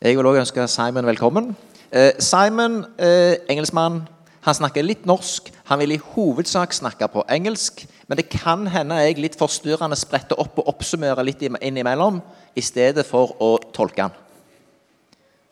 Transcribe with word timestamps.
Jeg 0.00 0.16
vil 0.16 0.26
også 0.26 0.40
ønske 0.40 0.64
Simon 0.72 1.04
velkommen. 1.04 1.56
Eh, 1.92 2.10
Simon, 2.18 2.84
eh, 2.98 3.34
engelskmann, 3.50 4.08
han 4.40 4.54
snakker 4.54 4.82
litt 4.82 5.04
norsk. 5.06 5.50
Han 5.64 5.78
vil 5.78 5.92
i 5.92 6.00
hovedsak 6.00 6.72
snakke 6.72 7.08
på 7.08 7.24
engelsk, 7.28 7.86
men 8.08 8.16
det 8.16 8.30
kan 8.30 8.66
hende 8.66 8.94
jeg 8.94 9.18
litt 9.20 9.36
forstyrrende 9.36 9.96
spretter 9.96 10.40
opp 10.40 10.56
og 10.58 10.72
oppsummerer 10.72 11.22
litt 11.22 11.42
innimellom 11.42 12.22
i 12.56 12.60
stedet 12.64 13.04
for 13.06 13.36
å 13.40 13.58
tolke 13.76 14.06
han. 14.06 14.16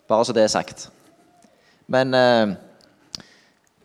Bare 0.09 0.25
så 0.25 0.33
det 0.33 0.43
er 0.43 0.47
sagt. 0.47 0.89
Men 1.87 2.13
uh, 2.13 2.57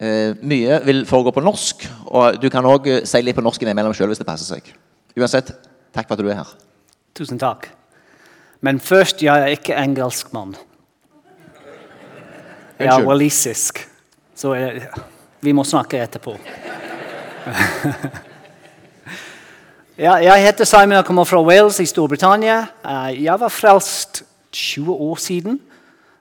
uh, 0.01 0.33
mye 0.41 0.81
vil 0.87 1.05
foregå 1.07 1.31
på 1.31 1.45
norsk, 1.45 1.89
og 2.07 2.41
du 2.41 2.49
kan 2.49 2.65
òg 2.65 2.89
si 3.05 3.21
litt 3.21 3.37
på 3.37 3.45
norsk 3.45 3.63
innimellom 3.63 3.93
sjøl 3.93 4.09
hvis 4.09 4.25
det 4.25 4.33
passer 4.33 4.57
seg. 4.57 4.75
Uansett, 5.13 5.53
takk 5.93 6.09
for 6.09 6.17
at 6.17 6.25
du 6.25 6.33
er 6.33 6.41
her. 6.41 6.61
Tusen 7.13 7.37
takk. 7.37 7.69
Men 8.65 8.79
først, 8.81 9.21
jeg 9.23 9.43
er 9.43 9.53
ikke 9.53 9.75
engelskmann. 9.77 10.55
Jeg 12.79 12.89
er 12.89 13.05
walisisk. 13.05 13.83
Så 14.35 14.55
jeg, 14.57 14.87
vi 15.45 15.53
må 15.53 15.67
snakke 15.69 16.01
etterpå. 16.01 16.33
ja, 20.07 20.15
jeg 20.25 20.47
heter 20.47 20.65
Simon 20.65 20.97
og 21.03 21.05
kommer 21.05 21.29
fra 21.29 21.43
Wales 21.45 21.83
i 21.85 21.87
Storbritannia. 21.91 22.63
Eh, 22.81 23.21
jeg 23.27 23.37
var 23.45 23.53
frelst 23.53 24.25
20 24.57 24.97
år 25.11 25.21
siden. 25.21 25.61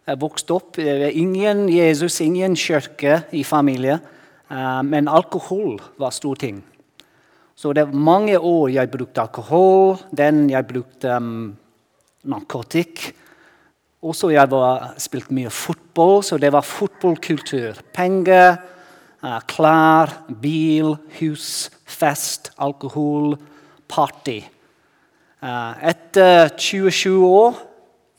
Jeg 0.04 0.20
vokste 0.20 0.58
opp 0.58 0.76
det 0.76 1.00
var 1.00 1.16
ingen 1.16 1.70
Jesus, 1.72 2.20
ingen 2.22 2.60
kirke 2.60 3.22
i 3.32 3.48
familie. 3.48 4.00
eh, 4.52 4.82
Men 4.84 5.08
alkohol 5.08 5.80
var 5.98 6.12
stor 6.12 6.36
ting. 6.36 6.64
Så 7.56 7.72
det 7.74 7.88
var 7.88 7.94
mange 7.94 8.40
år 8.40 8.68
jeg 8.70 8.92
brukte 8.92 9.22
alkohol, 9.22 9.98
den 10.12 10.50
jeg 10.50 10.68
brukte 10.68 11.18
um, 11.18 11.54
narkotikk. 12.30 13.10
Også 14.04 14.30
jeg 14.34 14.50
var, 14.52 14.94
spilte 15.00 15.34
mye 15.36 15.52
fotball, 15.54 16.22
så 16.24 16.38
det 16.42 16.52
var 16.52 16.66
fotballkultur. 16.68 17.80
Penger, 17.96 18.58
eh, 19.24 19.40
klær, 19.48 20.12
bil, 20.44 20.96
hus, 21.20 21.70
fest, 21.88 22.52
alkohol, 22.58 23.38
party. 23.88 24.42
Eh, 25.44 25.74
etter 25.94 26.50
27 26.58 27.24
år 27.28 27.62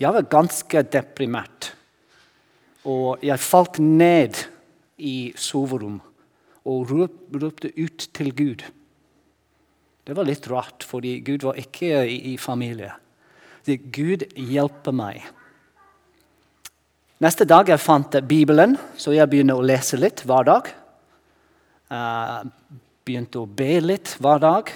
jeg 0.00 0.12
var 0.12 0.27
ganske 0.28 0.83
deprimert. 0.92 1.70
Og 2.84 3.22
jeg 3.24 3.41
falt 3.41 3.78
ned 3.78 4.41
i 4.98 5.33
soverom 5.36 6.00
og 6.64 6.91
rop- 6.91 7.36
ropte 7.41 7.70
ut 7.78 8.08
til 8.12 8.33
Gud. 8.36 8.64
Det 10.05 10.16
var 10.16 10.24
litt 10.28 10.48
rart, 10.50 10.84
fordi 10.84 11.20
Gud 11.24 11.46
var 11.46 11.56
ikke 11.61 12.02
i 12.08 12.36
familie. 12.36 12.91
Så 13.64 13.78
Gud 13.80 14.26
hjelper 14.36 14.92
meg. 14.92 15.22
Neste 17.24 17.46
dag 17.48 17.70
jeg 17.70 17.80
fant 17.80 18.16
Bibelen, 18.28 18.74
så 19.00 19.14
jeg 19.14 19.30
begynner 19.32 19.56
å 19.56 19.64
lese 19.64 19.96
litt 19.96 20.20
hver 20.28 20.44
dag. 20.44 20.68
Eh, 21.88 22.42
begynte 23.08 23.40
å 23.40 23.48
be 23.48 23.78
litt 23.80 24.16
hver 24.20 24.42
dag. 24.42 24.72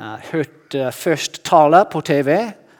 Eh, 0.00 0.16
hørte 0.30 0.88
først 0.92 1.42
tale 1.44 1.84
på 1.92 2.00
TV. 2.00 2.32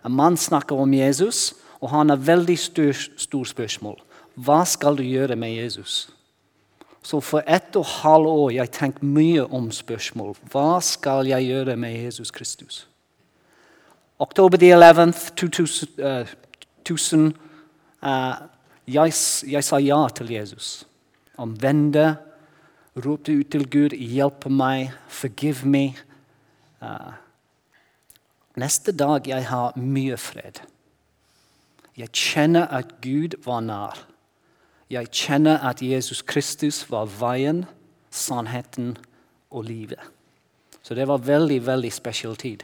En 0.07 0.17
mann 0.17 0.41
snakker 0.41 0.81
om 0.81 0.97
Jesus, 0.97 1.53
og 1.83 1.93
han 1.93 2.09
har 2.09 2.25
veldig 2.25 2.57
stor, 2.57 2.97
stor 3.21 3.45
spørsmål. 3.53 4.01
Hva 4.41 4.63
skal 4.65 4.97
du 4.97 5.05
gjøre 5.05 5.37
med 5.37 5.59
Jesus? 5.59 6.09
Så 7.05 7.21
for 7.21 7.45
ett 7.47 7.77
og 7.77 7.85
halvt 8.01 8.33
år 8.33 8.51
jeg 8.63 8.73
tenkt 8.73 9.05
mye 9.05 9.45
om 9.45 9.69
spørsmål. 9.71 10.37
Hva 10.51 10.81
skal 10.81 11.29
jeg 11.29 11.53
gjøre 11.53 11.77
med 11.77 12.01
Jesus 12.01 12.33
Kristus? 12.33 12.87
Oktober 14.19 14.57
the 14.57 14.71
11th, 14.71 15.35
2000, 15.35 15.89
uh, 15.99 16.27
1000, 16.83 17.35
jeg, 18.87 19.13
jeg 19.47 19.65
sa 19.65 19.77
ja 19.77 19.99
til 20.09 20.31
Jesus. 20.31 20.87
Omvendte, 21.37 22.17
ropte 22.97 23.35
ut 23.37 23.51
til 23.51 23.67
Gud, 23.71 23.93
'Hjelp 23.93 24.47
meg, 24.51 24.93
forgive 25.09 25.69
meg. 25.69 25.99
Uh, 26.81 27.13
neste 28.57 28.93
dag 28.93 29.29
jeg 29.29 29.47
har 29.47 29.77
mye 29.77 30.17
fred. 30.17 30.63
Jeg 31.97 32.13
kjenner 32.13 32.67
at 32.73 33.01
Gud 33.03 33.37
var 33.45 33.61
nær. 33.61 34.07
Jeg 34.91 35.11
kjenner 35.11 35.59
at 35.59 35.83
Jesus 35.83 36.23
Kristus 36.23 36.91
var 36.91 37.05
veien, 37.05 37.65
sannheten 38.11 38.97
og 39.51 39.65
livet. 39.65 40.01
Så 40.83 40.95
det 40.95 41.09
var 41.09 41.19
veldig, 41.19 41.67
veldig 41.67 41.93
spesiell 41.93 42.37
tid. 42.37 42.63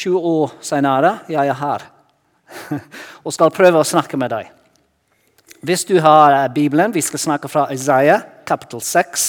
20 0.00 0.16
år 0.16 0.54
senere 0.64 1.18
jeg 1.28 1.50
er 1.50 1.58
her 1.60 1.84
og 3.24 3.34
skal 3.34 3.52
prøve 3.52 3.80
å 3.80 3.86
snakke 3.86 4.18
med 4.20 4.32
deg. 4.32 4.48
Hvis 5.60 5.84
du 5.84 5.98
har 6.00 6.32
eh, 6.32 6.52
Bibelen, 6.52 6.94
vi 6.94 7.02
skal 7.04 7.20
snakke 7.20 7.50
fra 7.52 7.66
Isaiah, 7.74 8.24
kapittel 8.48 8.80
6. 8.80 9.26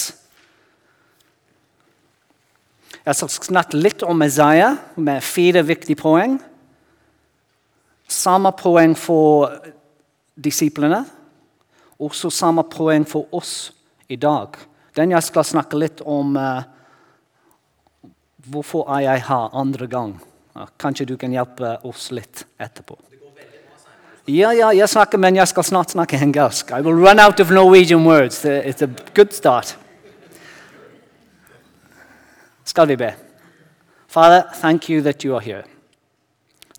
Jeg 3.02 3.18
skal 3.18 3.30
snakke 3.50 3.76
litt 3.76 4.02
om 4.06 4.24
Isaiah 4.24 4.78
med 4.96 5.20
fire 5.26 5.60
viktige 5.66 6.00
poeng. 6.00 6.38
Samme 8.08 8.54
poeng 8.56 8.96
for 8.96 9.52
disiplene. 10.34 11.02
Også 12.00 12.32
samme 12.32 12.64
poeng 12.70 13.04
for 13.08 13.28
oss 13.36 13.72
i 14.08 14.16
dag. 14.16 14.56
Den 14.96 15.12
jeg 15.12 15.28
skal 15.28 15.46
snakke 15.46 15.78
litt 15.78 16.00
om 16.04 16.36
uh, 16.36 16.64
hvorfor 18.48 18.88
er 18.96 19.06
jeg 19.10 19.26
her 19.28 19.56
andre 19.56 19.88
gang. 19.90 20.16
Ja, 20.54 20.68
Kanskje 20.76 21.06
du 21.06 21.16
kan 21.16 21.32
hjelpe 21.32 21.78
oss 21.88 22.10
litt 22.10 22.44
etterpå. 22.58 22.98
Ja, 24.26 24.52
ja, 24.54 24.70
jeg 24.70 24.88
snakker, 24.88 25.18
men 25.18 25.36
jeg 25.36 25.48
skal 25.50 25.64
snart 25.66 25.90
snakke 25.90 26.20
engelsk. 26.22 26.70
I 26.70 26.80
will 26.80 26.94
run 26.94 27.18
out 27.18 27.40
of 27.40 27.50
Norwegian 27.50 28.04
words. 28.06 28.44
It's 28.44 28.82
a 28.82 28.90
good 29.14 29.32
start. 29.32 29.76
Skal 32.64 32.88
vi 32.88 32.96
be? 32.96 33.14
Father, 34.06 34.44
thank 34.60 34.88
you 34.88 35.02
that 35.02 35.24
you 35.24 35.34
are 35.34 35.40
here. 35.40 35.64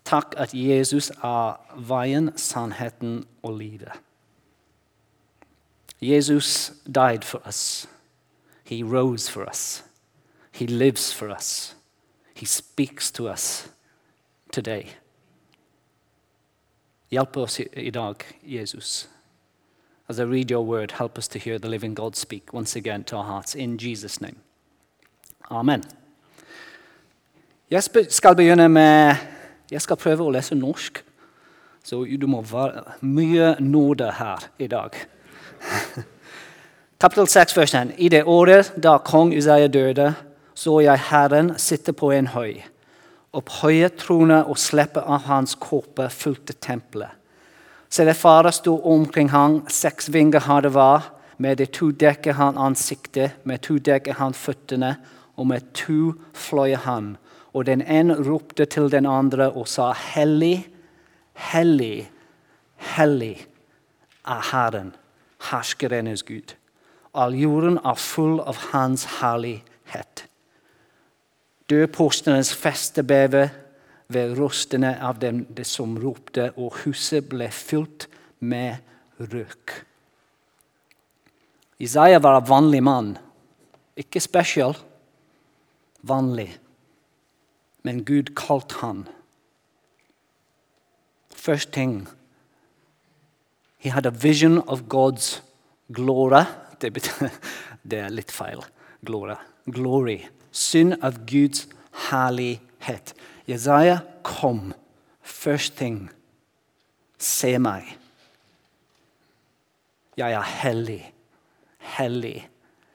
Takk 0.04 0.34
at 0.36 0.54
Jesus 0.54 1.10
er 1.22 1.60
veien, 1.76 2.32
sannheten 2.36 3.26
og 3.42 3.58
livet. 3.58 3.92
Jesus 6.00 6.72
died 6.86 7.24
for 7.24 7.40
us. 7.46 7.86
He 8.64 8.82
rose 8.82 9.30
for 9.30 9.44
us. 9.48 9.82
He 10.52 10.66
lives 10.66 11.12
for 11.12 11.28
us. 11.28 11.74
He 12.34 12.46
speaks 12.46 13.10
to 13.12 13.28
us 13.28 13.68
today. 14.52 14.86
Hjelp 17.12 17.36
oss 17.36 17.60
i, 17.60 17.90
dag, 17.90 18.24
Jesus. 18.46 19.08
As 20.08 20.18
I 20.18 20.24
read 20.24 20.50
your 20.50 20.64
word, 20.64 20.92
help 20.92 21.18
us 21.18 21.28
to 21.28 21.38
hear 21.38 21.58
the 21.58 21.68
living 21.68 21.94
God 21.94 22.16
speak 22.16 22.52
once 22.52 22.76
again 22.76 23.04
to 23.04 23.16
our 23.16 23.24
hearts. 23.24 23.54
In 23.54 23.78
Jesus' 23.78 24.20
name. 24.20 24.36
Amen. 25.50 25.84
Jeg 27.70 27.82
sp- 27.82 28.10
skal 28.10 28.36
begynne 28.36 28.68
med 28.68 29.16
Jeg 29.70 29.80
skal 29.80 29.96
prøve 29.96 30.24
å 30.24 30.30
lese 30.30 30.54
norsk. 30.54 31.04
Så 31.84 32.04
du 32.20 32.26
må 32.26 32.40
være 32.42 32.82
mye 33.00 33.54
nåde 33.60 34.12
her 34.18 34.44
i 34.58 34.66
dag. 34.66 34.90
Kapittel 37.00 37.26
6, 37.28 37.56
vers 37.56 37.74
1. 37.74 37.94
I 37.98 38.08
det 38.08 38.24
året 38.24 38.72
da 38.82 38.98
kong 38.98 39.34
Uzziah 39.36 39.68
døde, 39.72 40.14
så 40.54 40.78
jeg 40.80 41.02
Herren 41.10 41.54
sitte 41.58 41.92
på 41.92 42.12
en 42.14 42.30
høy. 42.34 42.62
Opphøye 43.34 43.90
trone 43.98 44.44
og 44.46 44.58
slippe 44.58 45.02
av 45.02 45.26
hans 45.26 45.56
kåpe 45.58 46.06
fulgte 46.14 46.54
tempelet. 46.62 47.10
Selefara 47.90 48.48
det 48.48 48.56
sto 48.58 48.78
omkring 48.90 49.30
ham, 49.30 49.60
seks 49.70 50.08
vinger 50.12 50.46
hadde 50.46 50.70
hver, 50.74 51.10
med 51.38 51.58
det 51.58 51.72
to 51.74 51.90
dekker 51.90 52.34
han 52.38 52.58
ansiktet, 52.58 53.36
med 53.44 53.62
to 53.62 53.78
dekker 53.78 54.18
han 54.18 54.34
føttene, 54.34 54.96
og 55.36 55.46
med 55.46 55.66
to 55.74 56.14
fløy 56.34 56.74
han. 56.74 57.16
Og 57.54 57.66
den 57.66 57.82
ene 57.82 58.16
ropte 58.18 58.66
til 58.66 58.90
den 58.90 59.06
andre 59.06 59.50
og 59.50 59.68
sa, 59.68 59.92
Hellig, 59.92 60.66
hellig, 61.34 62.10
hellig 62.76 63.46
er 64.26 64.42
Herren, 64.50 64.94
herskerenes 65.50 66.22
Gud. 66.22 66.54
All 67.14 67.34
jorden 67.34 67.78
er 67.84 67.94
full 67.94 68.40
av 68.40 68.58
Hans 68.72 69.06
herlighet. 69.20 70.26
Dørpostenes 71.70 72.52
feste 72.54 73.02
bever 73.02 73.48
ved 74.12 74.36
rustene 74.38 74.92
av 75.00 75.18
dem 75.22 75.46
som 75.64 75.96
ropte, 75.98 76.50
og 76.56 76.82
huset 76.84 77.28
ble 77.30 77.48
fylt 77.50 78.08
med 78.40 78.76
røk. 79.32 79.72
Isaiah 81.80 82.22
var 82.22 82.38
en 82.38 82.48
vanlig 82.48 82.82
mann. 82.84 83.14
Ikke 83.96 84.20
spesiell, 84.20 84.76
vanlig. 86.02 86.50
Men 87.82 88.04
Gud 88.04 88.34
kalte 88.36 88.80
han. 88.82 89.06
First 91.30 91.72
thing 91.72 92.06
He 93.78 93.90
had 93.90 94.06
a 94.06 94.10
vision 94.10 94.62
of 94.66 94.88
God's 94.88 95.42
glory. 95.92 96.46
Det, 96.80 96.94
det 97.90 97.98
er 97.98 98.08
litt 98.08 98.32
feil. 98.32 98.64
Glory. 99.04 99.36
Glory. 99.68 100.22
Syn 100.54 100.94
av 101.02 101.18
Guds 101.26 101.66
herlighet. 102.10 103.14
Jesaja 103.50 103.98
kom. 104.22 104.72
Først 105.22 105.74
ting. 105.80 106.06
Se 107.18 107.56
meg. 107.58 107.88
Jeg 110.16 110.32
er 110.32 110.50
hellig, 110.62 111.00
hellig, 111.96 112.48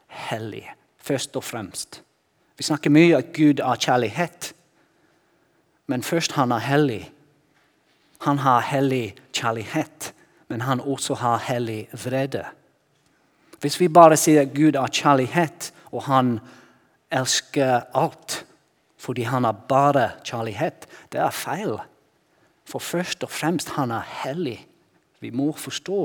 hellig. 0.07 0.63
Først 0.97 1.35
og 1.35 1.43
fremst. 1.43 2.01
Vi 2.57 2.63
snakker 2.63 2.93
mye 2.93 3.15
om 3.17 3.23
at 3.23 3.33
Gud 3.35 3.59
er 3.59 3.81
kjærlighet. 3.81 4.53
Men 5.87 6.03
først 6.03 6.37
han 6.37 6.51
er 6.55 6.63
hellig. 6.63 7.01
Han 8.27 8.37
har 8.37 8.61
hellig 8.61 9.15
kjærlighet, 9.33 10.13
men 10.47 10.61
han 10.61 10.79
også 10.79 11.13
har 11.13 11.43
hellig 11.47 11.87
vrede. 12.05 12.45
Hvis 13.59 13.79
vi 13.79 13.87
bare 13.87 14.17
sier 14.17 14.41
at 14.41 14.55
Gud 14.55 14.75
er 14.75 14.91
kjærlighet, 14.91 15.73
og 15.91 16.03
han 16.03 16.39
elsker 17.11 17.89
alt 17.97 18.45
fordi 18.99 19.23
han 19.23 19.45
er 19.47 19.55
bare 19.55 20.09
kjærlighet, 20.27 20.87
det 21.11 21.21
er 21.23 21.31
feil. 21.31 21.77
For 22.67 22.83
først 22.83 23.23
og 23.23 23.31
fremst 23.31 23.69
han 23.77 23.93
er 23.95 24.03
hellig. 24.25 24.59
Vi 25.23 25.29
må 25.31 25.53
forstå 25.55 26.01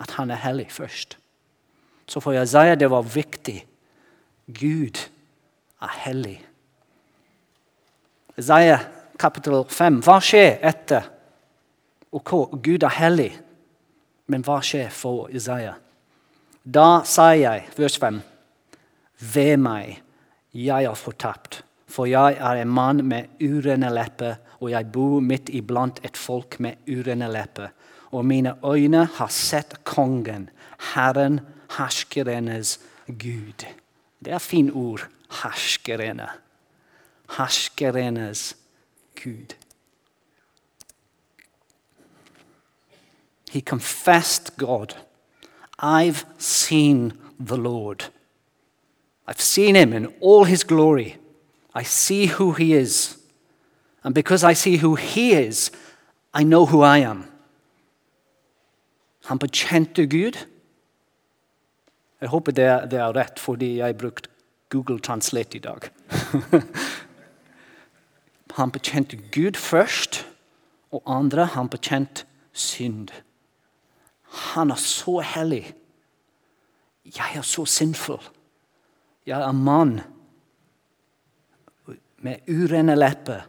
at 0.00 0.10
han 0.18 0.30
er 0.30 0.42
hellig 0.42 0.66
først. 0.72 1.16
Så 2.06 2.20
for 2.20 2.36
Jesaja 2.36 2.74
det 2.74 2.90
var 2.90 3.02
viktig. 3.02 3.66
Gud 4.46 5.00
er 5.82 5.96
hellig. 6.04 6.36
Jesaja 8.36 8.78
kapittel 9.18 9.64
5. 9.68 10.02
Hva 10.04 10.20
skjer 10.20 10.60
etter 10.60 11.08
ok, 12.12 12.60
Gud 12.60 12.84
er 12.84 12.98
hellig? 13.00 13.32
Men 14.28 14.44
hva 14.44 14.60
skjer 14.64 14.92
for 14.92 15.32
Isaiah? 15.32 15.80
Da 16.64 17.02
sier 17.04 17.40
jeg, 17.40 17.66
vers 17.76 17.98
5, 18.00 18.20
ved 19.34 19.56
meg, 19.60 20.03
jeg 20.54 20.84
er 20.84 20.94
fortapt. 20.94 21.64
For 21.86 22.06
jeg 22.06 22.36
er 22.40 22.62
en 22.62 22.68
mann 22.68 23.04
med 23.04 23.42
urene 23.42 23.90
lepper, 23.92 24.34
og 24.60 24.70
jeg 24.70 24.92
bor 24.92 25.20
midt 25.20 25.50
iblant 25.52 26.00
et 26.04 26.16
folk 26.16 26.58
med 26.60 26.88
urene 26.88 27.28
lepper. 27.32 27.68
Og 28.10 28.24
mine 28.24 28.54
øyne 28.64 29.04
har 29.04 29.28
sett 29.28 29.84
kongen, 29.84 30.50
Herren, 30.94 31.40
herskerenes 31.78 32.80
Gud. 33.06 33.66
Det 34.24 34.32
er 34.32 34.38
fint 34.38 34.72
ord. 34.74 35.08
Herskerene. 35.42 36.28
Herskerenes 37.36 38.56
Gud. 39.24 39.54
He 43.50 43.60
confessed 43.60 44.56
God. 44.56 44.96
I've 45.78 46.24
seen 46.38 47.12
the 47.46 47.56
Lord. 47.56 48.10
I've 49.26 49.40
seen 49.40 49.74
him 49.74 49.92
in 49.92 50.06
all 50.20 50.44
his 50.44 50.64
glory. 50.64 51.16
I 51.74 51.82
see 51.84 52.26
who 52.26 52.52
he 52.52 52.74
is. 52.74 53.18
And 54.02 54.14
because 54.14 54.44
I 54.44 54.54
see 54.54 54.76
who 54.76 54.96
he 54.96 55.32
is, 55.32 55.70
I 56.34 56.44
know 56.44 56.66
who 56.66 56.82
I 56.82 56.98
am. 56.98 57.24
Han 59.24 59.38
bekjente 59.38 60.06
Gud. 60.06 60.46
Jeg 62.20 62.28
håper 62.28 62.52
det 62.52 62.64
er, 62.64 62.86
det 62.86 62.98
er 62.98 63.16
rett, 63.16 63.40
fordi 63.40 63.76
jeg 63.78 63.96
brukte 63.98 64.28
Google 64.68 64.98
Translate 64.98 65.56
i 65.56 65.60
dag. 65.60 65.80
han 68.58 68.70
bekjente 68.70 69.16
Gud 69.16 69.56
først, 69.56 70.26
og 70.92 71.02
andre 71.06 71.46
han 71.46 71.68
bekjente 71.68 72.24
synd. 72.52 73.08
Han 74.52 74.70
er 74.70 74.80
så 74.80 75.20
hellig. 75.20 75.74
Jeg 77.04 77.36
er 77.36 77.42
så 77.42 77.64
sinful. 77.64 78.20
Jeg 79.26 79.40
er 79.40 79.52
mann 79.52 80.00
med 82.24 82.48
urene 82.48 82.96
lepper. 82.96 83.44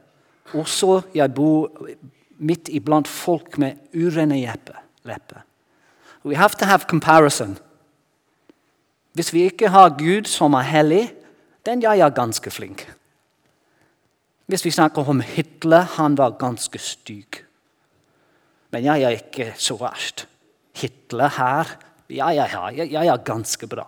Også 0.54 1.02
jeg 1.16 1.34
bor 1.34 1.72
midt 2.38 2.70
iblant 2.70 3.08
folk 3.08 3.58
med 3.58 3.80
urene 3.96 4.40
lepper. 5.04 5.44
We 6.26 6.36
have 6.36 6.58
to 6.60 6.66
have 6.66 6.88
comparison. 6.90 7.58
Hvis 9.14 9.34
vi 9.34 9.46
ikke 9.48 9.70
har 9.70 9.96
Gud 9.98 10.28
som 10.28 10.54
er 10.54 10.68
hellig, 10.68 11.14
den 11.66 11.82
jeg 11.82 12.00
er 12.00 12.10
ganske 12.10 12.52
flink. 12.52 12.86
Hvis 14.46 14.66
vi 14.66 14.72
snakker 14.72 15.10
om 15.10 15.22
Hitler, 15.22 15.82
han 15.98 16.18
var 16.18 16.38
ganske 16.40 16.80
styg. 16.80 17.46
Men 18.72 18.84
jeg 18.84 19.02
er 19.02 19.10
ikke 19.10 19.54
så 19.58 19.78
verst. 19.80 20.28
Hitler 20.76 21.32
her 21.38 21.78
jeg 22.10 22.38
er 22.38 22.72
ja, 22.76 22.86
jeg 22.86 23.08
er 23.08 23.24
ganske 23.26 23.68
bra. 23.68 23.88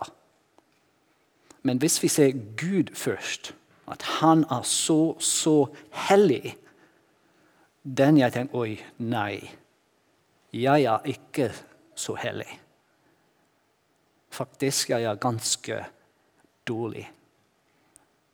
Men 1.67 1.81
hvis 1.83 1.99
vi 2.03 2.07
ser 2.07 2.31
Gud 2.57 2.95
først, 2.95 3.55
at 3.91 4.03
han 4.21 4.45
er 4.51 4.61
så, 4.63 5.19
så 5.19 5.67
hellig, 6.07 6.55
den 7.83 8.17
jeg 8.17 8.33
tenker 8.33 8.55
Oi, 8.55 8.77
nei. 9.03 9.49
Jeg 10.53 10.83
er 10.87 11.03
ikke 11.11 11.49
så 11.95 12.15
hellig. 12.15 12.47
Faktisk 14.31 14.89
jeg 14.89 15.03
er 15.03 15.19
ganske 15.19 15.81
dårlig. 16.67 17.03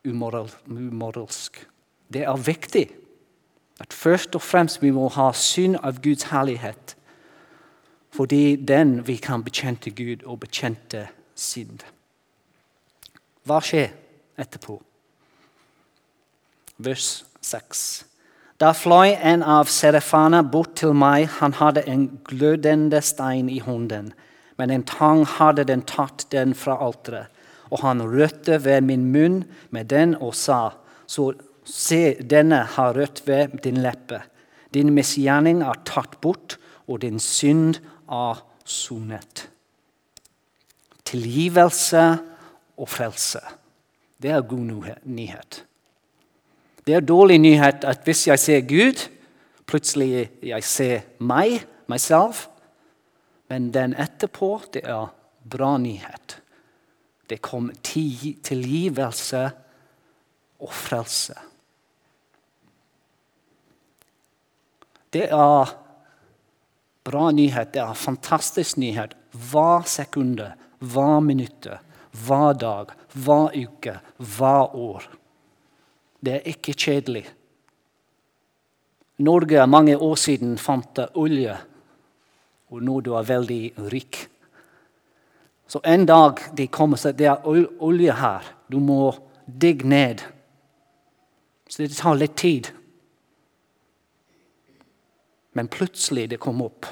Umoral, 0.05 0.51
umoralsk. 0.67 1.63
Det 2.13 2.21
er 2.21 2.37
viktig 2.37 2.85
at 3.81 3.93
først 3.93 4.35
og 4.35 4.41
fremst 4.41 4.81
vi 4.81 4.91
må 4.93 5.07
ha 5.15 5.31
syn 5.33 5.75
av 5.81 6.03
Guds 6.05 6.29
herlighet. 6.29 6.95
Fordi 8.13 8.55
den 8.55 8.99
vi 9.07 9.17
kan 9.17 9.43
bekjente 9.43 9.89
Gud 9.89 10.23
og 10.23 10.39
bekjente 10.45 11.07
synd. 11.35 11.81
Hva 13.43 13.59
skjer 13.63 13.91
etterpå? 14.39 14.77
Vers 16.83 17.23
6. 17.43 17.83
Da 18.61 18.71
fløy 18.77 19.17
en 19.19 19.43
av 19.43 19.67
serefana 19.71 20.39
bort 20.47 20.77
til 20.79 20.93
meg. 20.95 21.27
Han 21.41 21.57
hadde 21.59 21.83
en 21.89 22.05
glødende 22.27 23.01
stein 23.03 23.49
i 23.51 23.59
hånden, 23.63 24.13
men 24.57 24.71
en 24.71 24.85
tang 24.87 25.25
hadde 25.27 25.67
den 25.67 25.83
tatt 25.89 26.27
den 26.31 26.55
fra 26.55 26.77
alteret. 26.85 27.27
Og 27.73 27.81
han 27.81 28.03
rørte 28.05 28.59
ved 28.63 28.85
min 28.85 29.07
munn 29.11 29.41
med 29.73 29.89
den 29.91 30.13
og 30.15 30.35
sa, 30.37 30.75
så 31.09 31.31
se, 31.65 32.15
denne 32.21 32.61
har 32.75 32.93
rødt 32.95 33.23
ved 33.25 33.57
din 33.63 33.81
leppe. 33.81 34.21
Din 34.73 34.93
misgjerning 34.93 35.63
er 35.65 35.81
tatt 35.85 36.19
bort, 36.21 36.57
og 36.87 37.01
din 37.01 37.19
synd 37.19 37.79
er 38.07 38.43
sonet. 38.63 39.47
Tilgivelse 41.03 42.03
og 42.77 42.89
frelse. 42.89 43.39
Det 44.21 44.31
er 44.31 44.41
god 44.41 44.95
nyhet. 45.03 45.65
Det 46.87 46.95
er 46.95 46.99
dårlig 46.99 47.39
nyhet 47.39 47.83
at 47.87 48.03
hvis 48.03 48.27
jeg 48.27 48.39
ser 48.39 48.61
Gud, 48.67 49.07
plutselig 49.67 50.29
jeg 50.43 50.63
ser 50.63 51.05
meg, 51.19 51.63
selv. 51.97 52.47
Men 53.49 53.69
den 53.73 53.93
etterpå, 53.93 54.61
det 54.73 54.81
er 54.83 55.11
bra 55.49 55.77
nyhet. 55.77 56.39
Det 57.29 57.41
kom 57.41 57.69
tilgivelse 57.83 59.43
og 60.59 60.73
frelse. 60.73 61.35
Det 65.13 65.27
er 65.29 65.73
bra 67.03 67.31
nyhet, 67.31 67.73
det 67.73 67.81
er 67.83 67.93
fantastisk 67.93 68.77
nyhet. 68.81 69.13
Hver 69.51 69.85
sekunde, 69.85 70.53
hver 70.79 71.19
minutt, 71.19 71.67
hver 72.13 72.53
dag, 72.53 72.93
hver 73.13 73.53
uke, 73.57 73.97
hver 74.17 74.75
år. 74.75 75.07
Det 76.23 76.35
er 76.37 76.51
ikke 76.53 76.75
kjedelig. 76.77 77.25
Norge 79.23 79.57
er 79.61 79.69
mange 79.69 79.97
år 79.97 80.15
siden 80.17 80.57
fant 80.57 80.99
olje, 81.13 81.57
og 82.73 82.81
nå 82.81 82.99
du 83.05 83.13
er 83.17 83.27
veldig 83.27 83.89
rik. 83.93 84.23
Så 85.67 85.81
en 85.85 86.05
dag 86.05 86.39
de 86.57 86.67
kommer 86.67 86.97
seg, 87.01 87.17
det 87.17 87.29
er 87.29 87.45
olje 87.45 88.13
her. 88.13 88.45
Du 88.69 88.79
må 88.79 89.13
digge 89.45 89.87
ned. 89.87 90.21
Så 91.69 91.83
det 91.83 91.95
tar 91.97 92.17
litt 92.19 92.35
tid. 92.37 92.69
Men 95.53 95.69
plutselig 95.69 96.27
det 96.29 96.41
kom 96.41 96.61
opp 96.65 96.89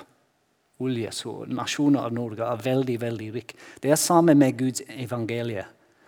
olje, 0.82 1.12
så 1.14 1.42
nasjonen 1.48 2.00
av 2.02 2.14
Norge 2.16 2.48
er 2.48 2.66
veldig 2.66 2.98
veldig 3.02 3.30
rik. 3.36 3.56
Det 3.82 3.92
er 3.92 4.00
samme 4.00 4.36
med 4.38 4.58
Guds 4.60 4.84
evangelie. 4.90 5.66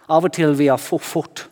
Av 0.10 0.25
og 0.25 0.34
til 0.36 0.56
vi 0.60 0.70
er 0.72 0.82
for 0.82 1.03
fort 1.03 1.48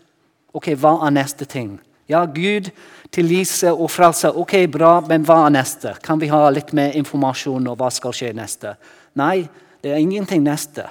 Ok, 0.52 0.74
hva 0.76 0.98
er 1.08 1.14
neste 1.16 1.46
ting? 1.48 1.78
Ja, 2.12 2.26
Gud, 2.28 2.74
tilgivelse 3.16 3.72
og 3.72 3.88
frelse. 3.92 4.34
Ok, 4.36 4.58
bra, 4.68 4.98
men 5.08 5.24
hva 5.24 5.46
er 5.46 5.54
neste? 5.56 5.94
Kan 6.04 6.20
vi 6.20 6.28
ha 6.28 6.42
litt 6.52 6.74
mer 6.76 6.92
informasjon 7.00 7.70
om 7.72 7.78
hva 7.80 7.88
skal 7.94 8.12
skje 8.16 8.34
neste? 8.36 8.74
Nei, 9.16 9.46
det 9.80 9.94
er 9.94 10.02
ingenting 10.04 10.44
neste. 10.44 10.90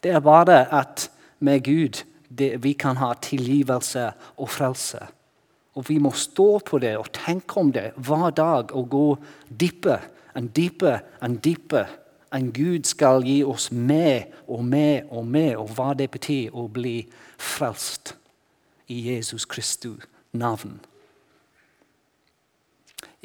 Det 0.00 0.14
er 0.16 0.24
bare 0.24 0.62
at 0.72 1.10
med 1.44 1.60
Gud 1.66 2.00
det, 2.28 2.54
vi 2.64 2.72
kan 2.72 2.96
ha 2.96 3.12
tilgivelse 3.20 4.08
og 4.40 4.50
frelse. 4.50 5.02
Og 5.76 5.84
vi 5.88 5.98
må 6.00 6.14
stå 6.16 6.48
på 6.64 6.80
det 6.80 6.94
og 6.96 7.12
tenke 7.12 7.60
om 7.60 7.68
det 7.72 7.90
hver 8.00 8.30
dag 8.32 8.72
og 8.72 8.88
gå 8.92 9.06
dypere 9.50 10.00
og 10.36 10.50
dypere 10.56 11.00
og 11.20 11.38
dypere. 11.44 11.86
En 12.34 12.50
Gud 12.52 12.84
skal 12.84 13.22
gi 13.24 13.38
oss 13.46 13.70
mer 13.72 14.26
og 14.48 14.64
mer 14.64 15.06
og 15.10 15.26
mer, 15.26 15.56
og 15.56 15.70
hva 15.76 15.94
det 15.94 16.10
betyr 16.10 16.52
å 16.52 16.66
bli 16.68 17.06
frelst 17.38 18.16
i 18.92 18.98
Jesus 19.08 19.46
Kristus 19.46 20.04
navn. 20.32 20.80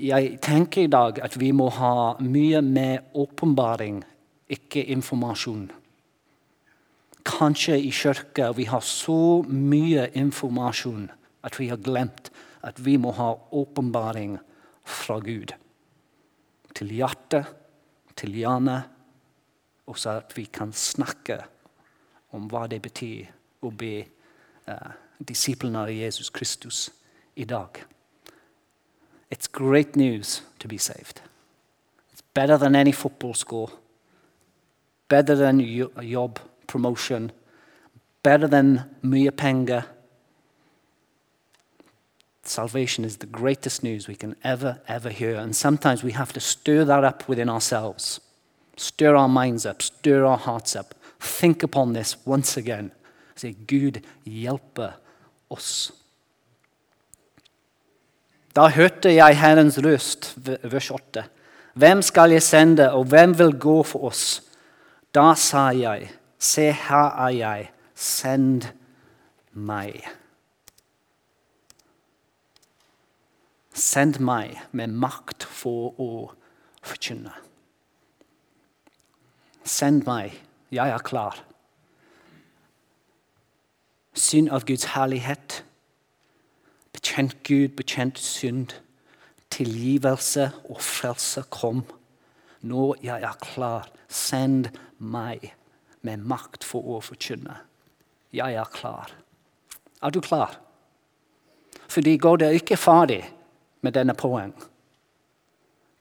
jeg 0.01 0.39
tenker 0.41 0.84
i 0.84 0.89
dag 0.89 1.20
at 1.22 1.36
vi 1.39 1.51
må 1.53 1.70
ha 1.75 2.15
mye 2.20 2.62
mer 2.65 3.03
åpenbaring, 3.13 4.01
ikke 4.50 4.84
informasjon. 4.96 5.70
Kanskje 7.27 7.77
i 7.77 7.91
kirka 7.94 8.51
vi 8.58 8.65
har 8.65 8.82
så 8.82 9.44
mye 9.48 10.08
informasjon 10.18 11.10
at 11.46 11.60
vi 11.60 11.70
har 11.70 11.77
glemt 11.77 12.32
at 12.65 12.80
vi 12.82 12.98
må 12.98 13.13
ha 13.18 13.36
åpenbaring 13.51 14.38
fra 14.86 15.20
Gud. 15.20 15.53
Til 16.81 16.95
hjertet, 16.97 17.45
til 18.17 18.33
hjernen, 18.33 18.88
og 19.85 19.97
så 20.01 20.17
at 20.17 20.33
vi 20.33 20.47
kan 20.50 20.71
snakke 20.73 21.38
om 22.33 22.47
hva 22.50 22.63
det 22.71 22.79
betyr 22.81 23.27
å 23.61 23.69
bli 23.69 24.00
eh, 24.01 24.91
disiplene 25.21 25.83
av 25.85 25.91
Jesus 25.93 26.31
Kristus 26.33 26.88
i 27.38 27.45
dag. 27.45 27.83
It's 29.29 29.45
great 29.45 29.95
news 29.95 30.41
to 30.57 30.67
be 30.67 30.79
saved. 30.81 31.21
It's 32.11 32.25
better 32.33 32.57
than 32.57 32.75
any 32.75 32.91
football 32.91 33.35
score, 33.35 33.69
better 35.07 35.35
than 35.35 35.61
job 36.01 36.39
promotion, 36.65 37.31
better 38.23 38.47
than 38.47 38.81
mye 39.03 39.31
penger. 39.31 39.85
Salvation 42.51 43.05
is 43.05 43.17
the 43.17 43.25
greatest 43.25 43.81
news 43.81 44.10
we 44.10 44.15
can 44.15 44.36
ever, 44.43 44.81
ever 44.86 45.10
hear. 45.10 45.36
And 45.36 45.55
sometimes 45.55 46.03
we 46.03 46.12
have 46.12 46.34
to 46.34 46.41
stir 46.41 46.84
that 46.84 47.05
up 47.05 47.29
within 47.29 47.48
ourselves. 47.48 48.20
Stir 48.75 49.15
our 49.15 49.29
minds 49.29 49.65
up, 49.65 49.81
stir 49.81 50.25
our 50.25 50.38
hearts 50.38 50.75
up. 50.75 50.93
Think 51.22 51.63
upon 51.63 51.93
this 51.93 52.17
once 52.25 52.58
again. 52.58 52.91
Say, 53.36 53.53
Gud 53.53 54.01
hjelpe 54.25 54.93
oss. 55.50 55.93
Da 58.53 58.67
hørte 58.67 59.15
jeg 59.15 59.39
Herrens 59.39 59.79
røst, 59.79 60.34
vers 60.43 60.91
8. 60.91 61.24
Hvem 61.74 62.01
skal 62.01 62.36
jeg 62.36 62.43
sende, 62.43 62.91
og 62.91 63.05
hvem 63.05 63.38
vil 63.39 63.55
gå 63.55 63.81
for 63.84 64.12
oss? 64.12 64.41
Da 65.15 65.31
sa 65.39 65.70
jeg, 65.72 66.12
se 66.38 66.67
her 66.72 67.15
er 67.15 67.38
jeg, 67.38 67.70
send 67.96 68.67
meg. 69.53 70.03
Send 73.81 74.19
meg 74.21 74.59
med 74.77 74.91
makt 74.93 75.41
for 75.41 75.95
å 75.97 76.09
forkynne. 76.85 77.31
Send 79.65 80.05
meg, 80.05 80.35
jeg 80.69 80.93
er 80.93 81.01
klar. 81.01 81.39
Synd 84.13 84.51
av 84.53 84.67
Guds 84.69 84.91
herlighet. 84.93 85.63
Bekjent 86.93 87.39
Gud, 87.47 87.73
bekjent 87.79 88.21
synd. 88.21 88.77
Tilgivelse 89.50 90.51
og 90.69 90.77
frelse 90.85 91.47
kom. 91.50 91.81
Nå 92.61 92.91
jeg 93.01 93.25
er 93.25 93.41
klar, 93.41 93.89
send 94.05 94.69
meg 95.00 95.55
med 96.05 96.21
makt 96.29 96.69
for 96.69 96.85
å 96.85 97.01
forkynne. 97.01 97.57
Jeg 98.29 98.61
er 98.61 98.73
klar. 98.77 99.09
Er 100.05 100.13
du 100.13 100.21
klar? 100.21 100.59
Fordi 101.89 102.19
går 102.21 102.43
det 102.45 102.55
ikke 102.61 102.77
ferdig 102.77 103.23
med 103.81 103.95
denne 103.97 104.15
poeng. 104.17 104.53